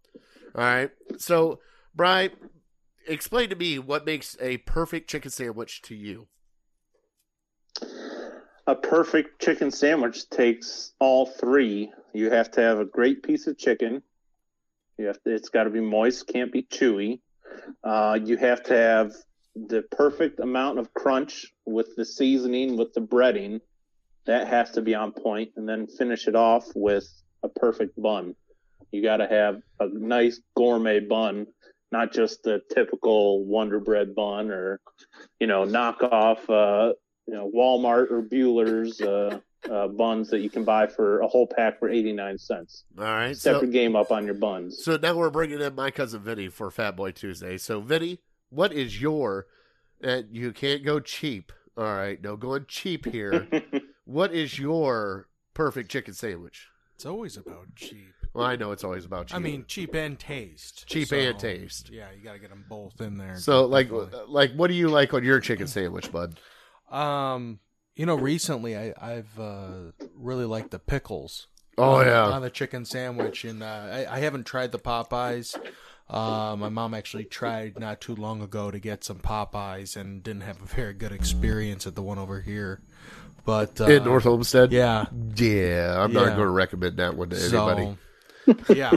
[0.55, 1.61] All right, so
[1.95, 2.33] Brian,
[3.07, 6.27] explain to me what makes a perfect chicken sandwich to you.
[8.67, 11.93] A perfect chicken sandwich takes all three.
[12.13, 14.03] You have to have a great piece of chicken.
[14.99, 17.21] You have to, it's got to be moist, can't be chewy.
[17.83, 19.13] Uh, you have to have
[19.55, 23.61] the perfect amount of crunch with the seasoning, with the breading.
[24.27, 27.09] That has to be on point, and then finish it off with
[27.43, 28.35] a perfect bun.
[28.93, 31.47] You got to have a nice gourmet bun,
[31.91, 34.81] not just the typical Wonder Bread bun or,
[35.39, 36.93] you know, knockoff, uh,
[37.27, 39.39] you know, Walmart or Buehler's uh,
[39.71, 42.85] uh, buns that you can buy for a whole pack for eighty nine cents.
[42.99, 44.85] All right, Step so your game up on your buns.
[44.85, 47.59] so now we're bringing in my cousin Vinny for Fat Boy Tuesday.
[47.59, 49.47] So Vinny, what is your?
[50.03, 51.53] And you can't go cheap.
[51.77, 53.47] All right, no going cheap here.
[54.05, 56.69] what is your perfect chicken sandwich?
[56.95, 58.15] It's always about cheap.
[58.33, 59.37] Well, I know it's always about cheap.
[59.37, 60.87] I mean, cheap and taste.
[60.87, 61.91] Cheap So, and taste.
[61.91, 63.37] Yeah, you got to get them both in there.
[63.37, 63.91] so like,
[64.29, 66.39] like, what do you like on your chicken sandwich, bud?
[66.91, 67.59] Um,
[68.01, 71.49] you know, recently I, I've uh, really liked the pickles.
[71.77, 75.55] Oh on, yeah, on the chicken sandwich, and uh, I, I haven't tried the Popeyes.
[76.09, 80.45] Uh, my mom actually tried not too long ago to get some Popeyes and didn't
[80.45, 82.81] have a very good experience at the one over here.
[83.45, 84.73] But uh, in North Olmsted.
[84.73, 85.05] yeah,
[85.37, 86.03] yeah.
[86.03, 87.99] I'm not going to recommend that one to anybody.
[88.65, 88.93] so yeah,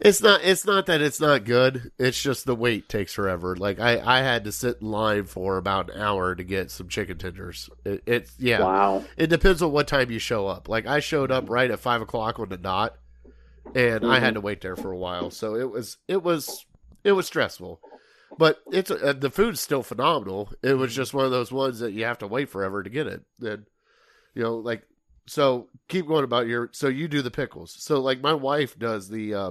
[0.00, 0.42] It's not.
[0.42, 1.90] It's not that it's not good.
[1.98, 3.56] It's just the wait takes forever.
[3.56, 6.88] Like I, I had to sit in line for about an hour to get some
[6.88, 7.70] chicken tenders.
[7.84, 8.60] It, it's yeah.
[8.60, 9.04] Wow.
[9.16, 10.68] It depends on what time you show up.
[10.68, 12.96] Like I showed up right at five o'clock on the dot,
[13.74, 15.30] and I had to wait there for a while.
[15.30, 16.66] So it was it was
[17.02, 17.80] it was stressful,
[18.36, 20.52] but it's uh, the food's still phenomenal.
[20.62, 23.06] It was just one of those ones that you have to wait forever to get
[23.06, 23.22] it.
[23.40, 23.64] And
[24.34, 24.82] you know, like
[25.26, 26.68] so keep going about your.
[26.72, 27.74] So you do the pickles.
[27.78, 29.34] So like my wife does the.
[29.34, 29.50] Uh,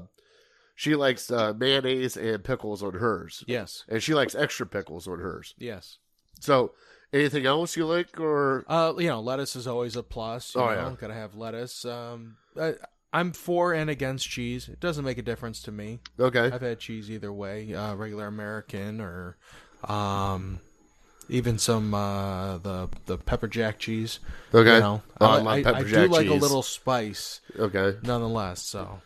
[0.76, 5.20] she likes uh, mayonnaise and pickles on hers, yes, and she likes extra pickles on
[5.20, 5.56] hers.
[5.58, 5.98] yes.
[6.42, 6.74] So
[7.14, 10.54] anything else you like, or Uh, you know, lettuce is always a plus.
[10.54, 10.96] You Oh, know, yeah.
[11.00, 11.86] gotta have lettuce.
[11.86, 12.74] Um, I,
[13.14, 14.68] I'm for and against cheese.
[14.68, 16.02] It doesn't make a difference to me.
[16.20, 16.52] okay?
[16.52, 19.38] I've had cheese either way, uh, regular American or,
[19.88, 20.60] um,
[21.30, 24.20] Even some uh, the the pepper jack cheese.
[24.54, 24.76] Okay.
[24.76, 27.98] You know, Oh, I I, I, pepper I do jack like a little spice, Okay.
[28.04, 28.62] nonetheless.
[28.62, 29.02] So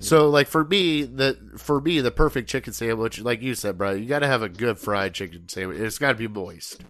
[0.00, 3.98] So like for me, the for me the perfect chicken sandwich, like you said, Brian,
[4.02, 5.78] you got to have a good fried chicken sandwich.
[5.78, 6.82] It's got to be moist.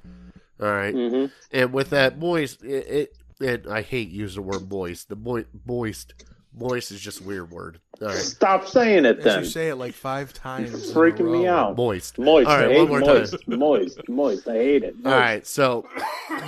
[0.60, 0.94] All right?
[0.94, 5.08] hmm and with that moist, it, it and I hate using the word moist.
[5.08, 6.14] The mo- moist,
[6.56, 7.80] moist is just a weird word.
[8.02, 9.38] All right, Stop saying it as then.
[9.40, 11.76] you say it like five times, It's in a freaking me out.
[11.76, 12.18] moist.
[12.18, 12.48] Moist.
[12.48, 13.36] All right, I hate one more moist.
[13.48, 13.58] time.
[13.58, 14.08] Moist.
[14.08, 14.48] Moist.
[14.48, 14.94] I hate it.
[15.04, 15.86] All right, so,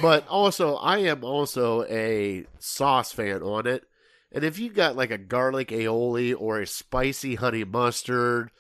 [0.01, 3.85] but also I am also a sauce fan on it,
[4.33, 8.51] and if you got like a garlic aioli or a spicy honey mustard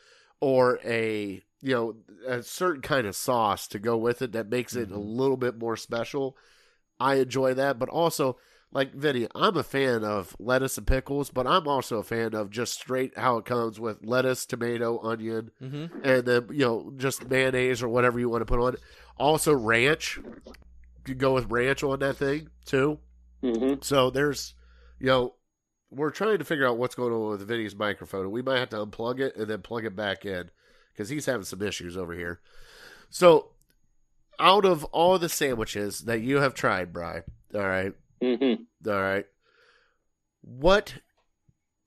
[0.40, 1.94] or a you know
[2.26, 5.58] a certain kind of sauce to go with it that makes it a little bit
[5.58, 6.36] more special,
[7.00, 7.78] I enjoy that.
[7.78, 8.36] But also,
[8.72, 12.50] like Vinny, I'm a fan of lettuce and pickles, but I'm also a fan of
[12.50, 15.90] just straight how it comes with lettuce, tomato, onion, Mhm.
[16.02, 18.80] and then you know just mayonnaise or whatever you want to put on it.
[19.18, 20.18] Also ranch.
[21.06, 22.98] You go with ranch on that thing too.
[23.42, 24.54] hmm So there's,
[25.00, 25.34] you know,
[25.92, 28.30] we're trying to figure out what's going on with Vinny's microphone.
[28.30, 30.50] We might have to unplug it and then plug it back in
[30.92, 32.40] because he's having some issues over here.
[33.10, 33.50] So,
[34.40, 37.22] out of all the sandwiches that you have tried, Bry,
[37.54, 38.54] all right, hmm
[38.86, 39.26] all right,
[40.40, 40.94] what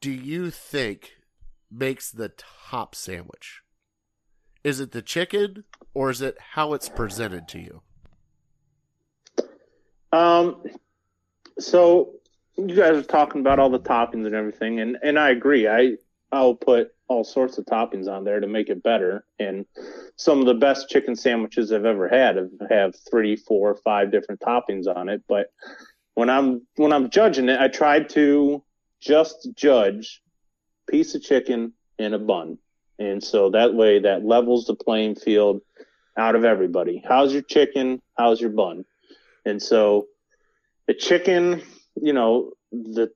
[0.01, 1.13] do you think
[1.71, 2.31] makes the
[2.69, 3.61] top sandwich?
[4.63, 7.81] Is it the chicken or is it how it's presented to you?
[10.11, 10.63] Um,
[11.59, 12.13] so
[12.57, 15.67] you guys are talking about all the toppings and everything, and and I agree.
[15.67, 15.97] I
[16.31, 19.25] I'll put all sorts of toppings on there to make it better.
[19.39, 19.65] And
[20.15, 24.41] some of the best chicken sandwiches I've ever had have, have three, four, five different
[24.41, 25.21] toppings on it.
[25.27, 25.51] But
[26.15, 28.63] when I'm when I'm judging it, I try to
[29.01, 30.21] just judge
[30.89, 32.57] piece of chicken in a bun,
[32.99, 35.61] and so that way that levels the playing field
[36.17, 37.03] out of everybody.
[37.07, 38.01] How's your chicken?
[38.17, 38.85] How's your bun?
[39.45, 40.07] And so
[40.87, 41.61] the chicken,
[42.01, 43.11] you know, the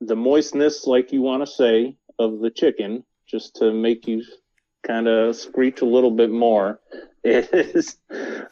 [0.00, 4.22] the moistness, like you want to say, of the chicken, just to make you
[4.86, 6.80] kind of screech a little bit more,
[7.24, 7.98] is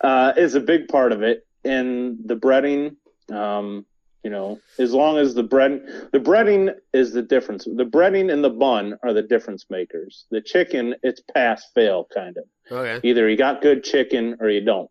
[0.00, 1.46] uh, is a big part of it.
[1.64, 2.96] And the breading,
[3.30, 3.84] um,
[4.22, 7.64] you know, as long as the bread, the breading is the difference.
[7.64, 10.26] The breading and the bun are the difference makers.
[10.30, 12.44] The chicken, it's pass fail kind of.
[12.70, 13.06] Okay.
[13.06, 14.88] Either you got good chicken or you don't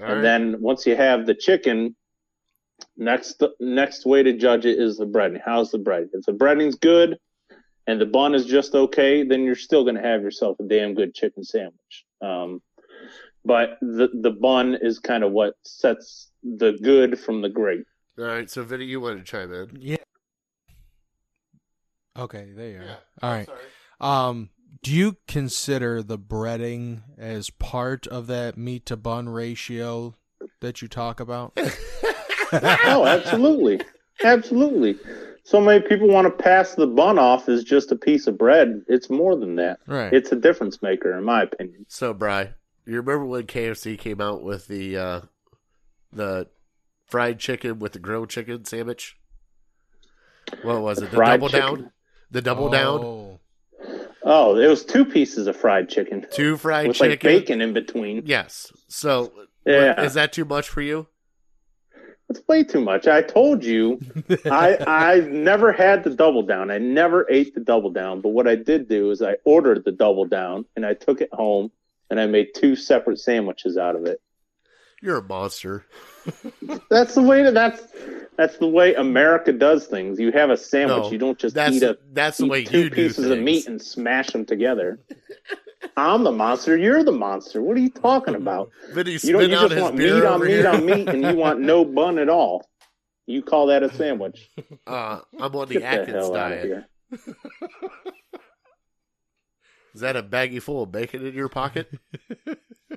[0.00, 0.22] All and right.
[0.22, 1.94] then once you have the chicken,
[2.96, 5.40] next next way to judge it is the breading.
[5.44, 6.08] How's the breading?
[6.12, 7.18] If the breading's good
[7.86, 10.94] and the bun is just okay, then you're still going to have yourself a damn
[10.94, 12.04] good chicken sandwich.
[12.22, 12.62] Um,
[13.44, 17.84] but the the bun is kind of what sets the good from the great.
[18.18, 18.48] All right.
[18.48, 19.76] So, Vinny, you want to chime in?
[19.80, 19.96] Yeah.
[22.16, 22.98] Okay, there you are.
[23.22, 23.48] All right.
[24.00, 24.50] Um,
[24.82, 30.14] do you consider the breading as part of that meat to bun ratio
[30.60, 31.58] that you talk about?
[32.62, 33.80] Oh, absolutely,
[34.22, 34.96] absolutely.
[35.44, 38.82] So many people want to pass the bun off as just a piece of bread.
[38.88, 39.78] It's more than that.
[39.86, 40.12] Right.
[40.12, 41.84] It's a difference maker, in my opinion.
[41.88, 42.54] So, Bry,
[42.86, 45.20] you remember when KFC came out with the uh,
[46.12, 46.48] the
[47.06, 49.16] fried chicken with the grilled chicken sandwich?
[50.62, 51.10] What was it?
[51.10, 51.74] The Fried double chicken.
[51.80, 51.92] down.
[52.30, 53.00] The double down.
[53.04, 53.40] Oh.
[54.26, 56.24] Oh, it was two pieces of fried chicken.
[56.30, 57.10] Two fried with chicken.
[57.10, 58.22] like bacon in between.
[58.24, 58.72] Yes.
[58.88, 59.30] So,
[59.66, 60.00] Yeah.
[60.02, 61.06] is that too much for you?
[62.34, 63.06] It's way too much.
[63.06, 64.00] I told you,
[64.46, 66.68] I I've never had the double down.
[66.70, 68.20] I never ate the double down.
[68.20, 71.28] But what I did do is I ordered the double down and I took it
[71.32, 71.70] home
[72.10, 74.20] and I made two separate sandwiches out of it.
[75.00, 75.84] You're a monster.
[76.90, 77.82] That's the way that that's
[78.36, 80.18] that's the way America does things.
[80.18, 81.04] You have a sandwich.
[81.04, 83.68] No, you don't just eat a that's the way two you do pieces of meat
[83.68, 84.98] and smash them together.
[85.96, 86.76] I'm the monster.
[86.76, 87.62] You're the monster.
[87.62, 88.70] What are you talking about?
[88.92, 89.42] Vinny You don't.
[89.42, 90.68] You just want meat on meat here.
[90.68, 92.66] on meat, and you want no bun at all.
[93.26, 94.50] You call that a sandwich?
[94.86, 96.84] Uh, I'm on the Get the Atkins of diet.
[99.94, 101.90] Is that a baggie full of bacon in your pocket?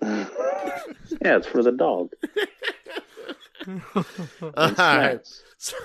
[0.01, 0.27] Yeah,
[1.38, 2.09] it's for the dog.
[4.43, 5.19] All right.
[5.57, 5.77] So,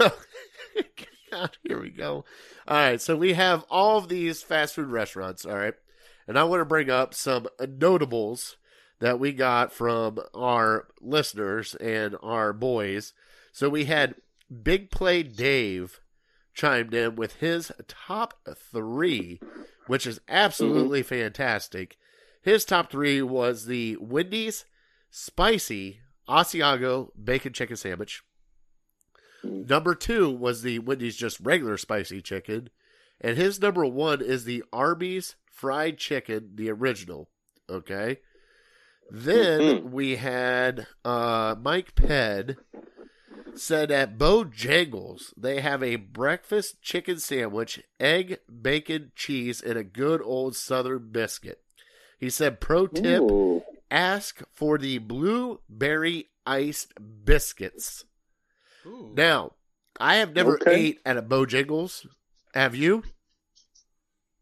[1.31, 2.25] God, here we go.
[2.67, 5.45] All right, so we have all of these fast food restaurants.
[5.47, 5.75] All right,
[6.27, 8.57] and I want to bring up some notables
[9.01, 13.13] that we got from our listeners and our boys.
[13.53, 14.15] So we had
[14.63, 16.01] Big Play Dave
[16.55, 19.41] chimed in with his top three,
[19.87, 21.09] which is absolutely mm-hmm.
[21.09, 21.97] fantastic.
[22.43, 24.65] His top three was the Wendy's
[25.11, 28.23] Spicy Asiago Bacon Chicken Sandwich.
[29.45, 29.69] Mm.
[29.69, 32.71] Number two was the Wendy's just regular spicy chicken.
[33.21, 37.31] And his number one is the Arby's fried chicken, the original.
[37.71, 38.19] Okay.
[39.09, 39.91] Then Mhm.
[39.93, 42.57] we had uh, Mike Ped
[43.55, 50.21] said at Bojangles they have a breakfast chicken sandwich, egg, bacon, cheese, and a good
[50.21, 51.63] old southern biscuit.
[52.19, 53.63] He said, pro tip, Ooh.
[53.89, 56.93] ask for the blueberry iced
[57.25, 58.05] biscuits.
[58.85, 59.13] Ooh.
[59.15, 59.53] Now,
[60.01, 60.75] I have never Okay.
[60.75, 62.05] ate at a Bojangles.
[62.53, 63.05] Have you?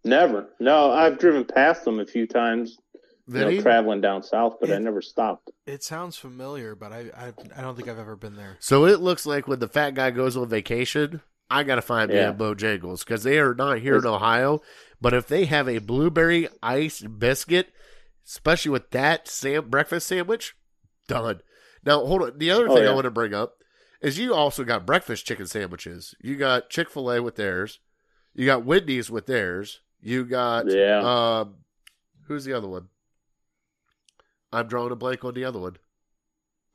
[0.05, 0.48] Never.
[0.61, 2.78] No, I've driven past them a few times,
[3.28, 5.51] you know, traveling down south, but I never stopped.
[5.66, 8.57] It sounds familiar, but I, I I don't think I've ever been there.
[8.61, 11.20] So it looks like when the fat guy goes on vacation,
[11.51, 12.30] I gotta find me Yeah.
[12.30, 14.62] a Bojangles because they are not here in Ohio.
[15.01, 17.68] But if they have a blueberry iced biscuit,
[18.26, 20.55] especially with that sam- breakfast sandwich,
[21.09, 21.40] done.
[21.84, 22.38] Now hold on.
[22.38, 23.57] The other Oh, thing I want to bring up
[24.01, 26.14] is you also got breakfast chicken sandwiches.
[26.22, 27.80] You got Chick Fil A with theirs.
[28.34, 29.80] You got Wendy's with theirs.
[30.03, 30.98] You got Yeah.
[31.40, 31.57] um,
[32.26, 32.88] who's the other one?
[34.53, 35.76] I'm drawing a blank on the other one.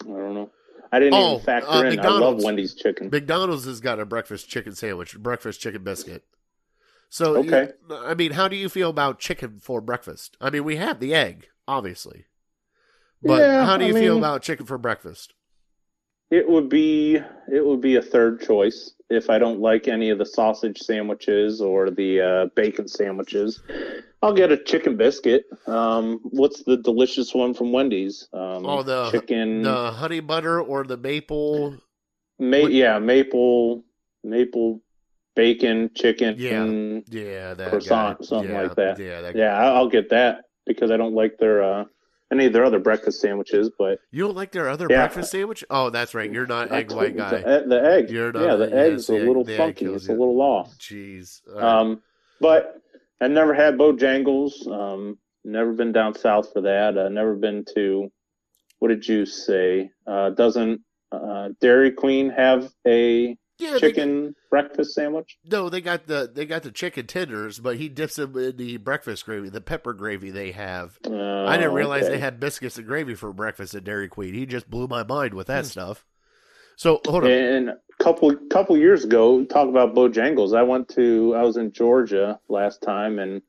[0.02, 0.52] I don't know.
[0.92, 1.86] I didn't Oh, even factor uh, in.
[2.00, 2.46] I love McDonald's.
[2.46, 3.10] Wendy's chicken.
[3.10, 6.24] McDonald's has got a breakfast chicken sandwich, breakfast chicken biscuit.
[7.10, 7.70] So, Okay.
[7.90, 10.38] you- I mean, how do you feel about chicken for breakfast?
[10.40, 12.26] I mean, we have the egg, obviously,
[13.22, 15.34] but Yeah, how do I you feel about chicken for breakfast?
[16.36, 17.16] It would be
[17.52, 21.62] it would be a third choice if I don't like any of the sausage sandwiches
[21.62, 23.62] or the uh, bacon sandwiches.
[24.22, 25.46] I'll get a chicken biscuit.
[25.68, 28.28] Um, what's the delicious one from Wendy's?
[28.34, 29.62] Um, Oh, the- chicken.
[29.62, 31.78] The honey butter or the maple?
[32.40, 33.86] ma- what- yeah, maple
[34.24, 34.82] maple
[35.38, 36.36] bacon chicken.
[36.38, 36.66] Yeah.
[37.22, 38.26] Yeah, that Croissant, guy.
[38.26, 39.00] something Yeah, like that.
[39.00, 41.86] Yeah, that Yeah, I'll get that because I don't like their uh,
[42.32, 43.70] any of their other breakfast sandwiches.
[43.78, 45.02] But You don't like their other Yeah.
[45.06, 45.64] breakfast sandwich?
[45.70, 46.32] Oh, that's right.
[46.32, 47.42] You're not egg white guy.
[47.42, 49.86] The, the egg, You're not- yeah, the yes, egg's the a little egg funky.
[49.86, 50.76] It's a little off.
[50.78, 51.42] Jeez.
[51.48, 51.64] Right.
[51.64, 52.02] Um,
[52.42, 52.82] but
[53.22, 54.68] I never had Bojangles.
[54.68, 56.98] Um, never been down south for that.
[56.98, 58.12] Uh, never been to.
[58.80, 59.92] What did you say?
[60.06, 65.38] Uh, doesn't uh, Dairy Queen have a yeah, they- chicken breakfast sandwich?
[65.46, 68.78] No, they got the they got the chicken tenders, but he dips them in the
[68.78, 71.00] breakfast gravy, the pepper gravy they have.
[71.06, 72.14] Uh, I didn't realize okay.
[72.14, 74.34] they had biscuits and gravy for breakfast at Dairy Queen.
[74.34, 76.06] He just blew my mind with that stuff.
[76.78, 77.32] So hold on.
[77.32, 80.56] And a couple couple years ago, talk about Bojangles.
[80.56, 83.42] I went to I was in Georgia last time, and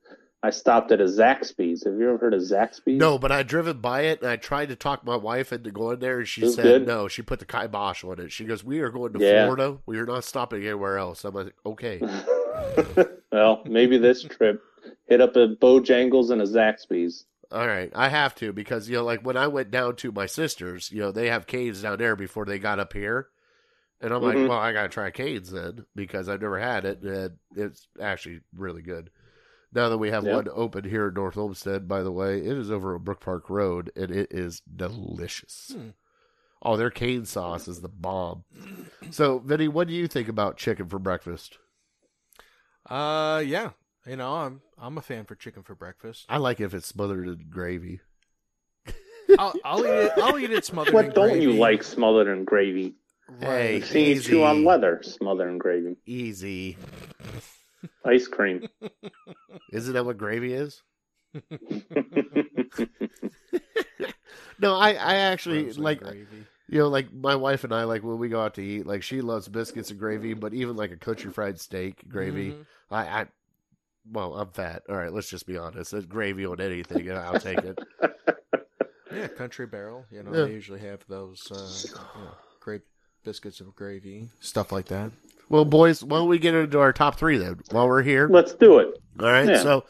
[0.47, 1.83] I stopped at a Zaxby's.
[1.83, 3.01] Have you ever heard of Zaxby's?
[3.01, 5.99] No, but I driven by it and I tried to talk my wife into going
[5.99, 6.87] there, and she It was said good?
[6.87, 7.09] no.
[7.09, 8.31] She put the kibosh on it.
[8.31, 9.45] She goes, "We are going to Yeah.
[9.47, 9.79] Florida.
[9.87, 12.01] We are not stopping anywhere else." I'm like, "Okay."
[13.33, 14.63] well, maybe this trip
[15.09, 17.25] hit up a Bojangles and a Zaxby's.
[17.51, 20.27] All right, I have to because you know, like when I went down to my
[20.27, 23.31] sister's, you know, they have Canes down there before they got up here,
[24.01, 24.25] and I'm Mhm.
[24.25, 28.43] like, well, I gotta try Canes then because I've never had it, and it's actually
[28.57, 29.11] really good.
[29.73, 30.37] Now that we have Yeah.
[30.37, 33.51] one open here in North Olmsted, by the way, it is over on Brook Park
[33.51, 35.73] Road, and it is delicious.
[35.75, 35.89] Hmm.
[36.63, 38.45] Oh, their cane sauce is the bomb.
[39.11, 41.59] So, Vinny, what do you think about chicken for breakfast?
[42.89, 43.71] Uh, yeah.
[44.07, 46.27] You know, I'm I'm a fan for chicken for breakfast.
[46.29, 48.01] I like it if it's smothered in gravy.
[49.39, 50.13] I'll, I'll eat it.
[50.17, 50.95] I'll eat it smothered.
[50.95, 52.95] What in don't you like smothered in gravy?
[53.41, 54.31] Hey, I've seen you easy.
[54.31, 55.97] chew on leather smothered in gravy.
[56.07, 56.77] Easy.
[58.05, 58.69] Ice cream.
[59.73, 60.83] Isn't that what gravy is?
[64.59, 66.47] No, I, I actually Frozen like gravy.
[66.69, 69.03] you know like my wife and I like when we go out to eat like
[69.03, 72.67] she loves biscuits and gravy, but even like a country fried steak gravy, Mhm.
[72.91, 73.27] I, I
[74.11, 74.83] well I'm fat.
[74.89, 75.91] All right, let's just be honest.
[75.91, 77.79] There's gravy on anything, and I'll take it.
[79.13, 80.05] Yeah, Country Barrel.
[80.11, 80.45] You know, Yeah.
[80.47, 81.55] they usually have those uh,
[82.19, 82.83] you know, great
[83.25, 85.13] biscuits of gravy, stuff like that.
[85.49, 87.61] Well, boys, why don't we get into our top three then?
[87.71, 88.89] While we're here, Let's do it.
[89.21, 89.49] all right.
[89.49, 89.63] Yeah.
[89.63, 89.85] So,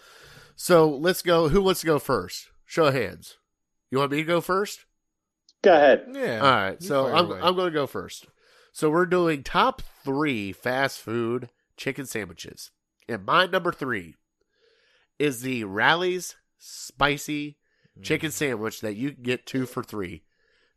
[0.54, 1.48] so let's go.
[1.48, 2.48] Who wants to go first?
[2.64, 3.36] Show of hands.
[3.90, 4.84] You want me to go first?
[5.62, 6.06] Go ahead.
[6.12, 6.40] Yeah.
[6.40, 7.40] All right, so I'm away.
[7.42, 8.26] I'm going to go first.
[8.72, 12.70] So we're doing top three fast food chicken sandwiches,
[13.08, 14.16] and my number three
[15.18, 17.56] is the Rally's spicy
[17.98, 18.02] mm.
[18.02, 20.24] chicken sandwich that you can get two for three.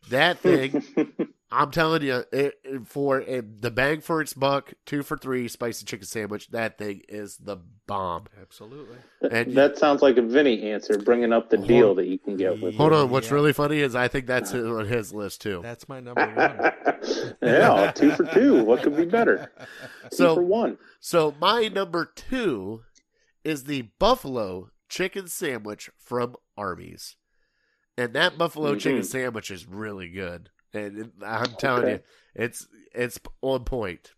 [0.09, 0.83] That thing,
[1.51, 5.47] I'm telling you, it, it- for it, the bang for its buck, two for three
[5.47, 6.49] spicy chicken sandwich.
[6.49, 8.25] That thing is the bomb.
[8.39, 8.97] Absolutely.
[9.31, 12.37] And- that sounds like a Vinny answer, bringing up the Hold- deal that you can
[12.37, 12.95] get with Hold it.
[12.95, 13.33] on, what's Yeah.
[13.33, 15.61] really funny is I think that's on his list too.
[15.63, 17.33] That's my number one.
[17.41, 18.63] yeah, two for two.
[18.63, 19.51] What could be better?
[20.11, 20.77] Two So for one.
[20.99, 22.81] So my number two
[23.43, 27.15] is the buffalo chicken sandwich from Arby's,
[27.97, 28.79] and that buffalo mm-hmm.
[28.79, 29.05] chicken Mhm.
[29.05, 30.49] sandwich is really good.
[30.73, 31.91] And I'm telling Okay.
[31.93, 31.99] you,
[32.35, 34.13] it's it's on point.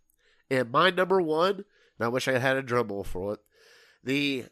[0.49, 3.39] And my number one, and I wish I had a drum roll for it,
[4.04, 4.45] the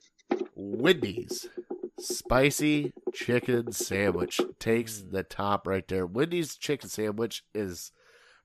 [0.55, 1.49] Wendy's
[1.97, 6.05] spicy chicken sandwich takes the top right there.
[6.05, 7.91] Wendy's chicken sandwich is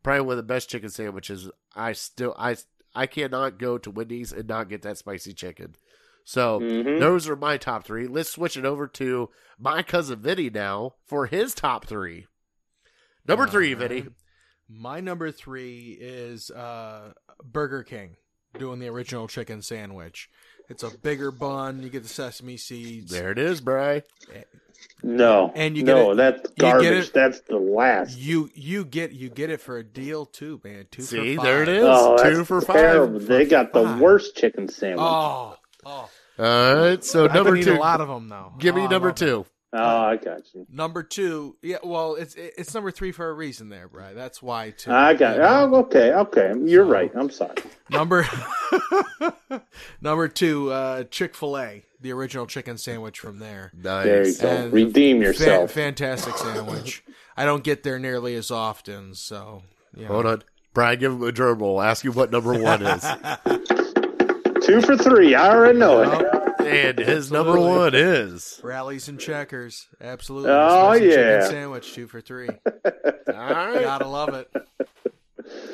[0.02, 1.50] probably one of the best chicken sandwiches.
[1.74, 2.56] I still I
[2.94, 5.76] I cannot go to Wendy's and not get that spicy chicken.
[6.24, 6.98] So Mhm.
[7.00, 8.06] those are my top three.
[8.06, 12.26] Let's switch it over to my cousin Vinny now for his top three.
[13.26, 13.88] Number three, Alright.
[13.90, 14.06] Vinny.
[14.68, 17.12] My number three is uh,
[17.44, 18.16] Burger King
[18.58, 20.30] doing the original chicken sandwich.
[20.70, 21.82] It's a bigger bun.
[21.82, 23.10] You get the sesame seeds.
[23.12, 24.02] There it is, Bry.
[25.02, 27.08] No, And you get no, it- that's you get garbage.
[27.08, 28.16] it- That's the last.
[28.18, 30.86] You you get you get it for a deal too, man.
[30.90, 31.74] Two See, for there it five.
[31.76, 31.84] is.
[31.86, 32.76] Oh, Two that's for five.
[32.76, 33.20] terrible.
[33.20, 34.00] They got the five.
[34.00, 35.00] worst chicken sandwich.
[35.00, 36.10] Oh, oh.
[36.38, 37.74] All right, so I've number been two.
[37.74, 38.52] a lot of them though.
[38.58, 39.44] Give me Oh, I number love 'em.
[39.74, 39.80] Two.
[39.82, 40.66] Oh, I got you.
[40.70, 41.78] Number two, yeah.
[41.82, 44.12] Well, it's it's number three for a reason, there, Bry.
[44.14, 44.92] That's why two.
[44.92, 45.36] I got.
[45.36, 45.70] you know?
[45.74, 46.52] Oh, okay, okay.
[46.64, 47.10] You're So- right.
[47.14, 47.54] I'm sorry.
[47.90, 48.26] Number
[50.00, 53.72] number two, uh, Chick Fil A, the original chicken sandwich from there.
[53.74, 54.48] There you go.
[54.48, 55.70] And Redeem Fa- yourself.
[55.72, 57.02] fantastic sandwich.
[57.36, 59.62] I don't get there nearly as often, so
[59.96, 60.08] you know.
[60.12, 60.42] Hold on.
[60.72, 61.80] Brian, give him a drum roll.
[61.80, 63.02] Ask you what number one is.
[64.66, 65.34] Two for three.
[65.34, 66.43] I already know it.
[66.64, 68.60] And his number one is.
[68.62, 70.50] Rally's and checkers, absolutely.
[70.50, 71.48] Oh, Spicy chicken yeah.
[71.48, 72.48] sandwich two for three.
[72.88, 73.80] All right.
[73.82, 74.50] Gotta love it.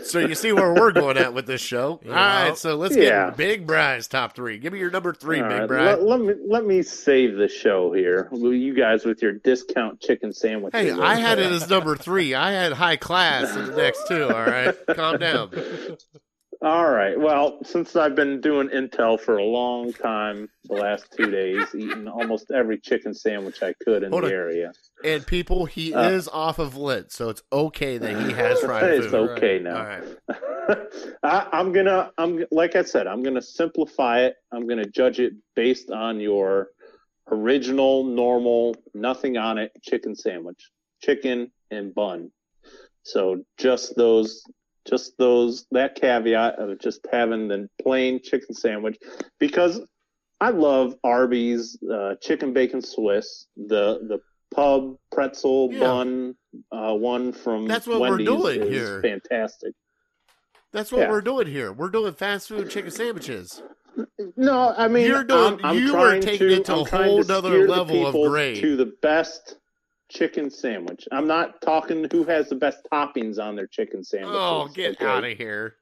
[0.03, 2.01] So you see where we're going at with this show.
[2.05, 2.11] Yeah.
[2.11, 2.17] All
[2.49, 2.59] right.
[2.59, 3.27] So let's Yeah.
[3.29, 4.59] get Big Brian's top three.
[4.59, 6.07] Give me your number three, All Big right, Brian.
[6.07, 8.29] Let, let me let me save the show here.
[8.33, 10.75] You guys with your discount chicken sandwich.
[10.75, 12.35] Hey, I had it as number three.
[12.35, 14.25] I had high class in the next two.
[14.25, 14.75] All right.
[14.97, 15.51] Calm down.
[16.63, 17.19] All right.
[17.19, 22.07] Well, since I've been doing Intel for a long time, the last two days, eating
[22.07, 24.35] almost every chicken sandwich I could in Hold the on.
[24.35, 24.73] area.
[25.03, 28.95] And people, he Uh, is off of lit, so it's okay that he has fried
[28.95, 29.15] it's food.
[29.31, 29.83] okay All now.
[29.83, 30.05] right.
[31.23, 34.35] I, I'm gonna, I'm like I said, I'm gonna simplify it.
[34.53, 36.69] I'm gonna judge it based on your
[37.31, 40.69] original, normal, nothing on it chicken sandwich,
[41.03, 42.31] chicken and bun.
[43.03, 44.43] So just those,
[44.91, 48.99] just those, that caveat of just having the plain chicken sandwich,
[49.39, 49.81] because
[50.41, 54.19] I love Arby's uh, chicken bacon Swiss, the the
[54.55, 55.79] pub pretzel Yeah.
[55.81, 56.35] bun
[56.73, 59.01] uh, one from That's what we're Wendy's doing is here.
[59.03, 59.73] Fantastic.
[60.73, 61.11] That's what Yeah.
[61.11, 61.73] we're doing here.
[61.73, 63.63] We're doing fast food chicken sandwiches.
[64.37, 66.85] No, I mean You're doing- I'm, I'm you are taking to, it to I'm a
[66.85, 68.61] whole to nother level of grade.
[68.61, 69.57] To the best
[70.11, 71.07] chicken sandwich.
[71.13, 74.35] I'm not talking who has the best toppings on their chicken sandwich.
[74.35, 75.77] Oh, get out of here.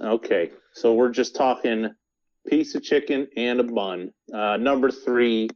[0.00, 1.90] Okay, so we're just talking
[2.46, 4.12] piece of chicken and a bun.
[4.32, 5.48] Uh, number three,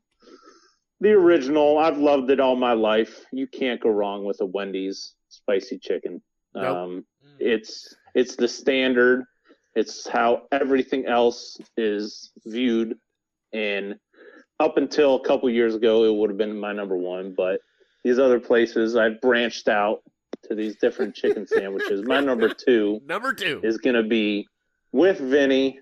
[1.01, 1.79] the original.
[1.79, 3.25] I've loved it all my life.
[3.33, 6.23] You can't go wrong with a Wendy's spicy chicken.
[6.55, 6.77] Nope.
[6.77, 7.07] Um,
[7.39, 9.25] it's it's the standard.
[9.75, 12.97] It's how everything else is viewed,
[13.53, 13.97] and
[14.61, 17.35] up until a couple years ago, it would have been my number one.
[17.37, 17.61] But
[18.05, 20.03] these other places, I've branched out
[20.45, 22.03] to these different chicken sandwiches.
[22.05, 23.61] My number two Number two.
[23.65, 24.47] is going to be
[24.93, 25.81] with Vinny,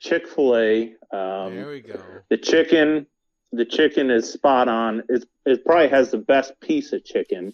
[0.00, 0.82] Chick Fil A.
[1.12, 2.00] Um, there we go.
[2.30, 3.06] the chicken,
[3.52, 5.02] the chicken is spot on.
[5.08, 7.52] It it probably has the best piece of chicken.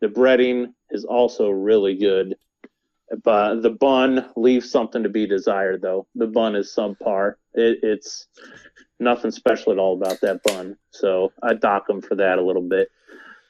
[0.00, 2.34] The breading is also really good,
[3.22, 5.82] but the bun leaves something to be desired.
[5.82, 7.34] Though the bun is subpar.
[7.54, 8.26] It, it's
[9.00, 10.76] nothing special at all about that bun.
[10.90, 12.88] So I dock them for that a little bit.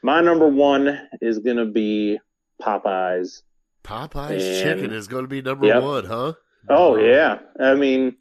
[0.03, 2.19] My number one is going to be
[2.63, 3.43] Popeyes.
[3.85, 5.83] Popeye's And- chicken is going to be number Yep.
[5.83, 6.33] one, huh?
[6.71, 8.17] Oh yeah, I mean,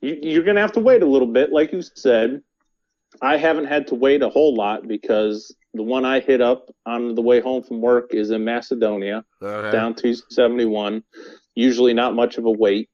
[0.00, 2.40] you, you're gonna have to wait a little bit, like you said.
[3.20, 7.14] I haven't had to wait a whole lot because the one I hit up on
[7.14, 9.70] the way home from work is in Macedonia, Okay.
[9.70, 11.02] down 271.
[11.54, 12.88] Usually not much of a wait.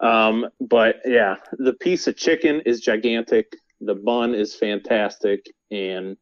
[0.00, 3.56] Um, but yeah, the piece of chicken is gigantic.
[3.80, 6.16] The bun is fantastic, and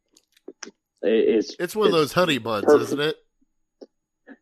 [1.01, 2.83] it's It's one of those honey buns, perfect.
[2.83, 3.15] isn't it?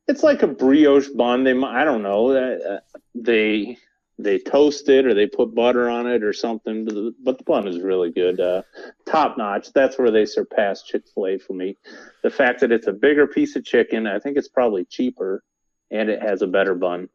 [0.07, 1.43] it's like a brioche bun.
[1.43, 2.79] They I don't know, uh,
[3.15, 3.77] they
[4.19, 6.85] they toast it or they put butter on it or something.
[6.85, 8.61] But the, but the bun is really good, uh,
[9.05, 9.71] top notch.
[9.73, 11.77] That's where they surpass Chick Fil A for me.
[12.21, 15.43] The fact that it's a bigger piece of chicken, I think it's probably cheaper,
[15.91, 17.09] and it has a better bun.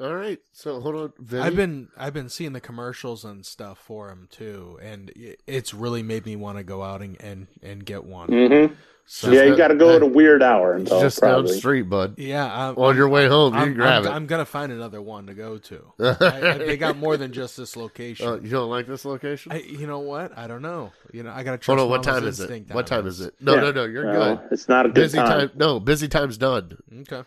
[0.00, 0.38] All right.
[0.52, 1.12] So hold on.
[1.18, 1.42] Vinny.
[1.42, 5.12] I've been I've been seeing the commercials and stuff for him too, and
[5.46, 8.28] it's really made me want to go out and and, and get one.
[8.28, 8.74] hmm
[9.06, 10.74] So- yeah, you got to go at a weird hour.
[10.74, 12.14] It's Until, just down the street, bud.
[12.18, 14.14] Yeah, I'm, On your way home, you I'm, can grab I'm, it.
[14.16, 15.92] I'm gonna find another one to go to.
[16.00, 16.16] I,
[16.54, 18.26] I, they got more than just this location.
[18.26, 19.52] Uh, you don't like this location?
[19.52, 20.36] I, you know what?
[20.36, 20.90] I don't know.
[21.12, 21.88] You know, I gotta trust Hold on.
[21.90, 22.72] What time is it?
[22.72, 23.34] What time is it?
[23.40, 23.60] No, Yeah.
[23.60, 23.84] no, no.
[23.84, 24.48] You're Well, good.
[24.52, 25.48] It's not a good Busy time.
[25.48, 25.50] time.
[25.54, 26.78] No, busy time's done.
[27.02, 27.22] Okay.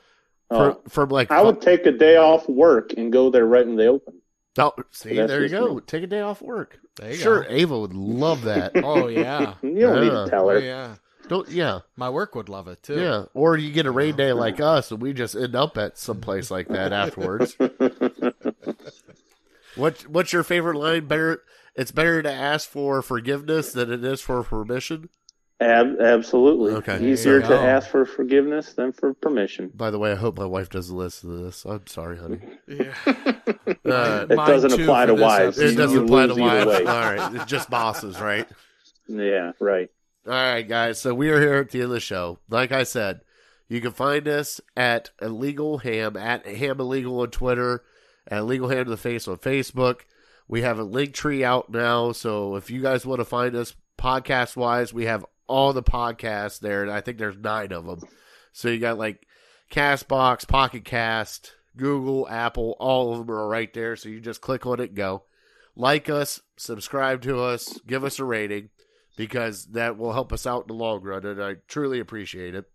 [0.50, 0.82] Oh.
[0.88, 3.88] For, like I would take a day off work and go there right when they
[3.88, 4.22] open.
[4.58, 5.76] Oh, see, That's there you go.
[5.76, 5.82] me.
[5.86, 6.80] Take a day off work.
[6.96, 7.50] There you Sure, go.
[7.50, 8.72] Ava would love that.
[8.76, 9.56] Oh yeah.
[9.62, 10.24] You don't need Yeah.
[10.24, 10.60] to tell Oh her.
[10.60, 10.96] yeah.
[11.28, 13.00] Don't yeah, My work would love it too.
[13.02, 13.26] yeah.
[13.34, 16.22] Or you get a rain day like us, and we just end up at some
[16.22, 17.56] place like that afterwards.
[19.76, 21.08] what What's your favorite line?
[21.08, 21.44] Better.
[21.76, 25.10] It's better to ask for forgiveness than it is for permission.
[25.60, 26.74] Ab- absolutely.
[26.74, 27.04] Okay.
[27.04, 29.72] Easier to ask for forgiveness than for permission.
[29.74, 31.66] By the way, I hope my wife doesn't listen to this.
[31.66, 32.40] I'm sorry, honey.
[32.68, 32.94] Yeah.
[33.86, 35.58] Uh, It doesn't apply to wives.
[35.58, 36.66] it doesn't apply to wives.
[36.68, 36.86] way.
[36.86, 38.48] All right, it's just bosses, right?
[39.08, 39.90] Yeah, right.
[40.26, 41.00] All right, guys.
[41.02, 42.40] So we are here at the end of the show.
[42.50, 43.22] Like I said,
[43.70, 47.84] you can find us at Illegal Ham at Ham Illegal on Twitter,
[48.28, 50.02] at Illegal Ham to the Face on Facebook.
[50.50, 53.74] We have a link tree out now, so if you guys want to find us
[53.98, 58.02] podcast wise, we have all the podcasts there, and I think there's nine of them.
[58.52, 59.26] So you got like
[59.72, 63.96] Castbox, Pocket Cast, Google, Apple, all of them are right there.
[63.96, 65.24] So you just click on it, and go
[65.76, 68.70] like us, subscribe to us, give us a rating
[69.16, 72.66] because that will help us out in the long run, and I truly appreciate it.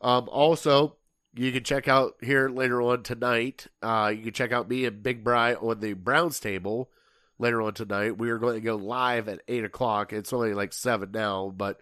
[0.00, 0.96] Um, also,
[1.34, 3.66] you can check out here later on tonight.
[3.82, 6.90] Uh, you can check out me and Big Bry on the Browns table
[7.38, 8.18] later on tonight.
[8.18, 10.12] We are going to go live at eight o'clock.
[10.12, 11.80] It's only like seven now, but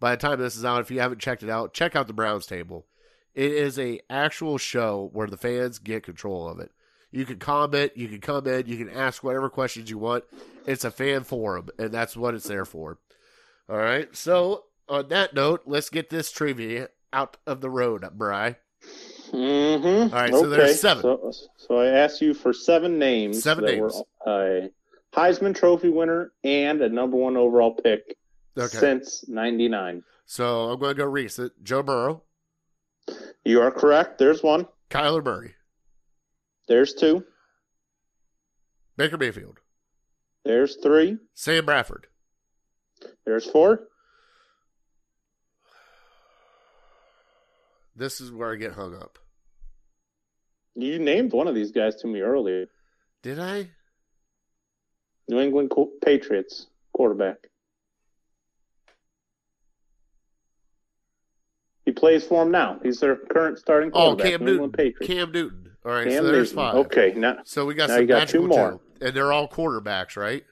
[0.00, 2.12] by the time this is out, if you haven't checked it out, check out the
[2.12, 2.86] Browns table.
[3.34, 6.72] It is a actual show where the fans get control of it.
[7.10, 10.24] You can comment, you can come in, you can ask whatever questions you want.
[10.66, 12.98] It's a fan forum, and that's what it's there for.
[13.68, 14.14] All right.
[14.14, 18.56] So on that note, let's get this trivia out of the road, Bry.
[19.30, 20.14] Mm-hmm.
[20.14, 21.02] All right, so there's seven.
[21.02, 23.42] So, so I asked you for seven names.
[23.42, 24.02] Seven names.
[24.26, 24.70] Were a
[25.14, 28.17] Heisman Trophy winner and a number one overall pick
[28.58, 28.78] Okay.
[28.78, 30.02] since '99.
[30.26, 31.52] So I'm going to go recent.
[31.62, 32.22] Joe Burrow,
[33.44, 34.18] You are correct.
[34.18, 34.66] There's one.
[34.90, 35.54] Kyler Murray,
[36.66, 37.24] There's two.
[38.96, 39.60] Baker Mayfield,
[40.44, 41.18] There's three.
[41.34, 42.06] Sam Bradford,
[43.24, 43.88] There's four.
[47.94, 49.18] This is where I get hung up.
[50.74, 52.66] You named one of these guys to me earlier.
[53.22, 53.70] Did I?
[55.28, 55.72] New England
[56.04, 57.48] Patriots quarterback.
[61.88, 62.78] He plays for them now.
[62.82, 64.26] He's their current starting quarterback.
[64.26, 64.40] Oh, quarterback.
[64.40, 65.06] Cam New Newton.
[65.06, 65.70] Cam Newton.
[65.86, 66.56] All right, Cam so there's Newton.
[66.56, 66.74] five.
[66.86, 68.72] Okay, now So we got Now some got two more.
[68.72, 69.06] two.
[69.06, 70.44] and they're all quarterbacks, right?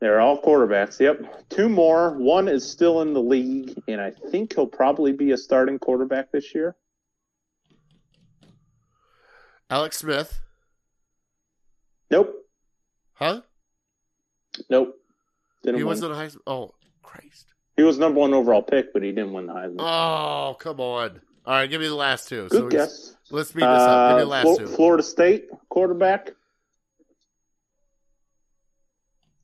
[0.00, 0.98] they're all quarterbacks.
[0.98, 2.12] Yep, two more.
[2.16, 6.32] One is still in the league, and I think he'll probably be a starting quarterback
[6.32, 6.74] this year.
[9.68, 10.40] Alex Smith,
[12.10, 12.34] Nope,
[13.12, 13.42] huh?
[14.70, 14.94] nope.
[15.62, 15.88] Didn't he win.
[15.88, 16.28] wasn't a high.
[16.28, 16.42] School.
[16.46, 17.52] Oh, Christ!
[17.76, 19.76] He was number one overall pick, but he didn't win the Heisman.
[19.80, 21.20] Oh, come on!
[21.44, 22.48] All right, give me the last two.
[22.48, 23.16] Good so guess.
[23.30, 24.10] Let's speed this up.
[24.10, 24.66] Give me the Uh, last Flo- two.
[24.66, 26.32] Florida State quarterback.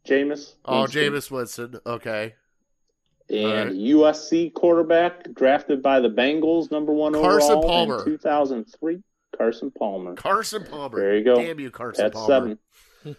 [0.06, 0.54] Jameis.
[0.64, 0.84] Oh.
[0.84, 1.78] Jameis Winston.
[1.86, 2.34] Okay.
[3.30, 3.72] And Alright.
[3.72, 7.98] USC quarterback drafted by the Bengals, number one Carson overall Palmer.
[8.00, 9.02] in 2003.
[9.36, 10.14] Carson Palmer.
[10.14, 10.98] Carson Palmer.
[10.98, 11.36] There you go.
[11.36, 12.58] Damn you, Carson That's Palmer.
[13.04, 13.16] seven.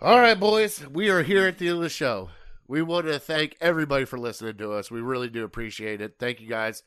[0.00, 0.86] All right, boys.
[0.88, 2.30] We are here at the end of the show.
[2.66, 4.90] We want to thank everybody for listening to us.
[4.90, 6.16] We really do appreciate it.
[6.18, 6.82] Thank you guys.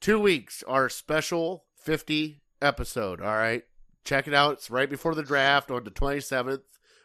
[0.00, 3.20] Two weeks, our special 50 episode.
[3.20, 3.64] All right.
[4.04, 4.54] Check it out.
[4.54, 6.60] It's right before the draft on the 27th.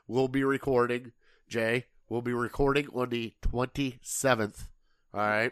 [0.08, 1.12] We'll be recording.
[1.50, 4.68] Jay, we'll be recording on the 27th.
[5.14, 5.52] All right.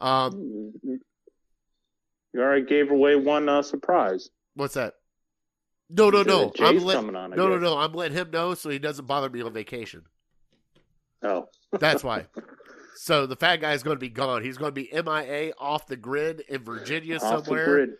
[0.00, 4.28] Um, You already gave away one uh, surprise.
[4.54, 4.94] what's that?
[5.88, 6.52] No, no, no.
[6.60, 7.30] I'm let- coming on.
[7.30, 7.78] No, no, no.
[7.78, 10.02] I'm letting him know so he doesn't bother me on vacation.
[11.24, 12.26] Oh, That's why.
[12.96, 14.42] so the fat guy is going to be gone.
[14.42, 17.90] He's going to be MIA off the grid in Virginia off the somewhere grid.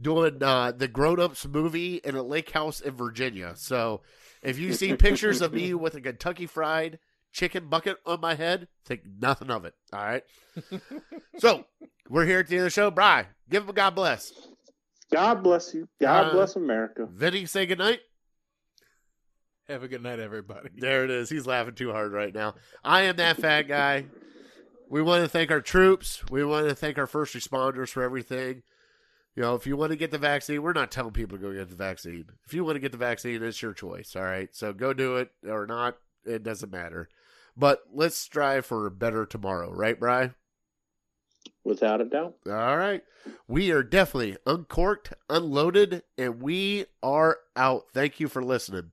[0.00, 3.54] doing uh, the Grown Ups movie in a lake house in Virginia.
[3.56, 4.02] So
[4.42, 6.98] if you see pictures of me with a Kentucky Fried
[7.32, 9.74] chicken bucket on my head, think nothing of it.
[9.92, 10.22] All right.
[11.38, 11.64] so
[12.08, 12.90] we're here at the end of the show.
[12.90, 14.32] Bry, give him a God bless.
[15.12, 15.88] God bless you.
[16.00, 17.06] God Uh, bless America.
[17.10, 18.00] Vinny, say goodnight.
[19.68, 20.70] Have a good night, everybody.
[20.78, 21.28] There it is.
[21.28, 22.54] He's laughing too hard right now.
[22.84, 24.06] I am that fat guy.
[24.88, 26.22] We want to thank our troops.
[26.30, 28.62] We want to thank our first responders for everything.
[29.34, 31.52] You know, if you want to get the vaccine, we're not telling people to go
[31.52, 32.26] get the vaccine.
[32.46, 34.14] If you want to get the vaccine, it's your choice.
[34.14, 34.48] All right.
[34.52, 35.96] So go do it or not.
[36.24, 37.08] It doesn't matter.
[37.56, 39.72] But let's strive for a better tomorrow.
[39.72, 40.30] Right, Bry?
[41.64, 42.36] Without a doubt.
[42.46, 43.02] All right.
[43.48, 47.86] We are definitely uncorked, unloaded, and we are out.
[47.92, 48.92] Thank you for listening.